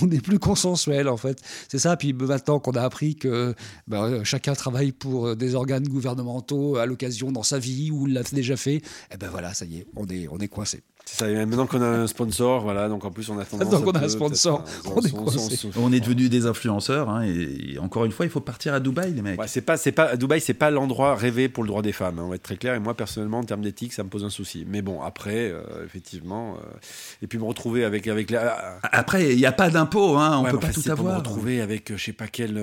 on, 0.01 0.11
est 0.11 0.23
plus 0.23 0.39
consensuel 0.39 1.09
en 1.09 1.19
fait. 1.19 1.43
C'est 1.69 1.79
ça. 1.79 1.99
Puis 1.99 2.15
maintenant 2.15 2.61
qu'on 2.61 2.73
a 2.73 2.83
appris 2.83 3.15
que 3.15 3.55
ben, 3.87 4.25
chacun 4.25 4.55
travaille 4.55 4.93
pour 4.93 5.37
des 5.37 5.55
organes 5.55 5.87
gouvernementaux 5.87 6.77
à 6.77 6.87
l'occasion 6.87 7.31
dans 7.31 7.43
sa 7.43 7.59
vie 7.59 7.91
ou 7.91 8.07
l'a 8.07 8.23
déjà 8.23 8.57
fait, 8.57 8.81
eh 9.13 9.19
ben 9.19 9.29
voilà, 9.29 9.53
ça 9.53 9.67
y 9.67 9.79
est, 9.81 9.87
on 9.97 10.07
est, 10.07 10.29
on 10.31 10.39
est 10.39 10.49
coincé. 10.49 10.83
C'est 11.09 11.25
ça, 11.25 11.47
maintenant 11.47 11.67
qu'on 11.67 11.81
a 11.83 11.87
un 11.87 12.07
sponsor, 12.09 12.63
voilà, 12.63 12.89
donc 12.89 13.05
en 13.05 13.13
plus 13.13 13.31
on 13.31 13.39
a 13.39 13.45
tendance 13.45 13.71
Donc 13.71 13.87
on 13.87 13.93
a 13.93 14.03
un 14.03 14.09
sponsor, 14.09 14.65
on, 14.85 15.01
est 15.01 15.77
on, 15.77 15.93
est 15.93 16.01
devenu 16.01 16.29
des 16.29 16.47
influenceurs, 16.47 17.09
hein, 17.09 17.23
et, 17.23 17.79
encore 17.79 18.05
une 18.05 18.11
fois, 18.11 18.27
il 18.27 18.31
faut 18.31 18.41
partir 18.41 18.75
à 18.75 18.81
Dubaï, 18.81 19.13
les 19.13 19.23
mecs. 19.23 19.39
Ouais, 19.41 19.47
c'est 19.47 19.61
pas, 19.61 19.77
c'est 19.77 19.93
pas, 19.93 20.17
Dubaï, 20.17 20.41
c'est 20.41 20.53
pas 20.53 20.73
l'endroit 20.73 21.15
rêvé 21.15 21.49
pour 21.49 21.63
le 21.63 21.69
droit 21.69 21.83
des 21.83 21.93
femmes, 21.93 22.19
hein, 22.19 22.23
on 22.27 22.31
va 22.31 22.35
être 22.35 22.43
très 22.43 22.57
clair, 22.57 22.75
et 22.75 22.81
moi 22.81 22.95
personnellement, 22.95 23.39
en 23.39 23.45
termes 23.45 23.63
d'éthique, 23.63 23.93
ça 23.93 24.03
me 24.03 24.09
pose 24.09 24.25
un 24.25 24.31
souci. 24.31 24.67
Mais 24.69 24.83
bon, 24.83 25.01
après, 25.01 25.49
euh, 25.53 25.63
effectivement, 25.85 26.55
euh, 26.55 26.77
et 27.23 27.29
puis 27.29 27.39
me 27.39 27.45
retrouver 27.45 27.85
avec. 27.85 28.09
avec 28.09 28.29
la... 28.33 28.81
Après, 28.83 29.33
il 29.33 29.37
n'y 29.37 29.47
a 29.47 29.53
pas 29.53 29.71
d'impôt, 29.71 30.17
hein, 30.17 30.43
on 30.45 30.51
peut 30.51 30.59
pas 30.59 30.73
tout 30.73 30.91
avoir. 30.91 31.15
me 31.15 31.19
retrouver 31.19 31.61
avec, 31.61 31.93
euh, 31.93 31.97
je 31.97 32.05
sais 32.05 32.13
pas 32.13 32.27
quelle 32.27 32.55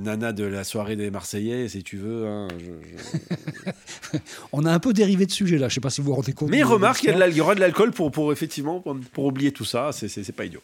nana 0.00 0.32
de 0.32 0.44
la 0.44 0.64
soirée 0.64 0.96
des 0.96 1.10
Marseillais, 1.10 1.68
si 1.68 1.82
tu 1.82 1.98
veux. 1.98 2.26
Hein, 2.26 2.48
on 4.52 4.64
a 4.64 4.72
un 4.72 4.78
peu 4.78 4.94
dérivé 4.94 5.26
de 5.26 5.32
sujet 5.32 5.58
là, 5.58 5.68
je 5.68 5.74
sais 5.74 5.80
pas 5.80 5.90
si 5.90 6.00
vous 6.00 6.06
vous 6.06 6.14
rendez 6.14 6.32
compte. 6.32 6.48
Mais 6.48 6.62
remarque, 6.62 7.02
il 7.02 7.36
y 7.36 7.40
aura 7.42 7.54
de 7.54 7.57
l'alcool 7.58 7.92
pour, 7.92 8.10
pour 8.10 8.32
effectivement 8.32 8.80
pour, 8.80 9.24
oublier 9.24 9.52
tout 9.52 9.64
ça. 9.64 9.90
C'est 9.92 10.32
pas 10.32 10.44
idiot. 10.44 10.60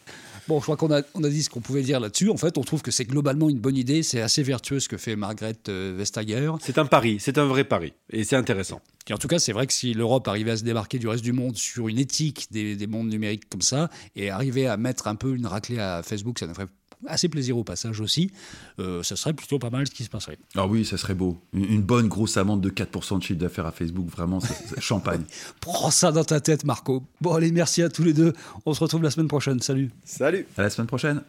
Bon, 0.46 0.58
je 0.58 0.64
crois 0.64 0.76
qu'on 0.76 0.92
a, 0.92 1.00
on 1.14 1.24
a 1.24 1.28
dit 1.28 1.42
ce 1.42 1.48
qu'on 1.48 1.60
pouvait 1.60 1.82
dire 1.82 2.00
là-dessus. 2.00 2.28
En 2.28 2.36
fait, 2.36 2.58
on 2.58 2.62
trouve 2.62 2.82
que 2.82 2.90
c'est 2.90 3.06
globalement 3.06 3.48
une 3.48 3.60
bonne 3.60 3.76
idée. 3.76 4.02
C'est 4.02 4.20
assez 4.20 4.42
vertueux 4.42 4.78
ce 4.78 4.88
que 4.88 4.98
fait 4.98 5.16
Margaret 5.16 5.56
euh, 5.68 5.94
Vestager. 5.96 6.52
C'est 6.60 6.76
un 6.76 6.84
pari, 6.84 7.16
c'est 7.18 7.38
un 7.38 7.46
vrai 7.46 7.64
pari. 7.64 7.94
Et 8.10 8.24
c'est 8.24 8.36
intéressant. 8.36 8.80
Et 9.08 9.14
en 9.14 9.18
tout 9.18 9.28
cas, 9.28 9.38
c'est 9.38 9.52
vrai 9.52 9.66
que 9.66 9.72
si 9.72 9.94
l'Europe 9.94 10.28
arrivait 10.28 10.52
à 10.52 10.56
se 10.56 10.64
démarquer 10.64 10.98
du 10.98 11.08
reste 11.08 11.24
du 11.24 11.32
monde 11.32 11.56
sur 11.56 11.88
une 11.88 11.98
éthique 11.98 12.48
des, 12.50 12.76
des 12.76 12.86
mondes 12.86 13.08
numériques 13.08 13.48
comme 13.48 13.62
ça, 13.62 13.88
et 14.16 14.30
arrivait 14.30 14.66
à 14.66 14.76
mettre 14.76 15.08
un 15.08 15.14
peu 15.14 15.34
une 15.34 15.46
raclée 15.46 15.78
à 15.78 16.02
Facebook, 16.02 16.38
ça 16.38 16.46
ne 16.46 16.52
ferait 16.52 16.68
assez 17.06 17.28
plaisir 17.28 17.56
au 17.56 17.64
passage 17.64 18.00
aussi, 18.00 18.30
euh, 18.78 19.02
ça 19.02 19.16
serait 19.16 19.32
plutôt 19.32 19.58
pas 19.58 19.70
mal 19.70 19.86
ce 19.86 19.92
qui 19.92 20.04
se 20.04 20.10
passerait. 20.10 20.38
Ah 20.56 20.66
oui, 20.66 20.84
ça 20.84 20.96
serait 20.96 21.14
beau. 21.14 21.38
Une, 21.52 21.82
bonne 21.82 22.08
grosse 22.08 22.36
amende 22.36 22.60
de 22.60 22.70
4% 22.70 23.18
de 23.18 23.22
chiffre 23.22 23.38
d'affaires 23.38 23.66
à 23.66 23.72
Facebook, 23.72 24.08
vraiment, 24.08 24.40
c'est 24.40 24.80
champagne. 24.80 25.24
Prends 25.60 25.90
ça 25.90 26.12
dans 26.12 26.24
ta 26.24 26.40
tête, 26.40 26.64
Marco. 26.64 27.02
Bon, 27.20 27.34
allez, 27.34 27.52
merci 27.52 27.82
à 27.82 27.88
tous 27.88 28.04
les 28.04 28.12
deux. 28.12 28.32
On 28.66 28.74
se 28.74 28.80
retrouve 28.80 29.02
la 29.02 29.10
semaine 29.10 29.28
prochaine. 29.28 29.60
Salut. 29.60 29.90
Salut. 30.04 30.46
À 30.56 30.62
la 30.62 30.70
semaine 30.70 30.86
prochaine. 30.86 31.22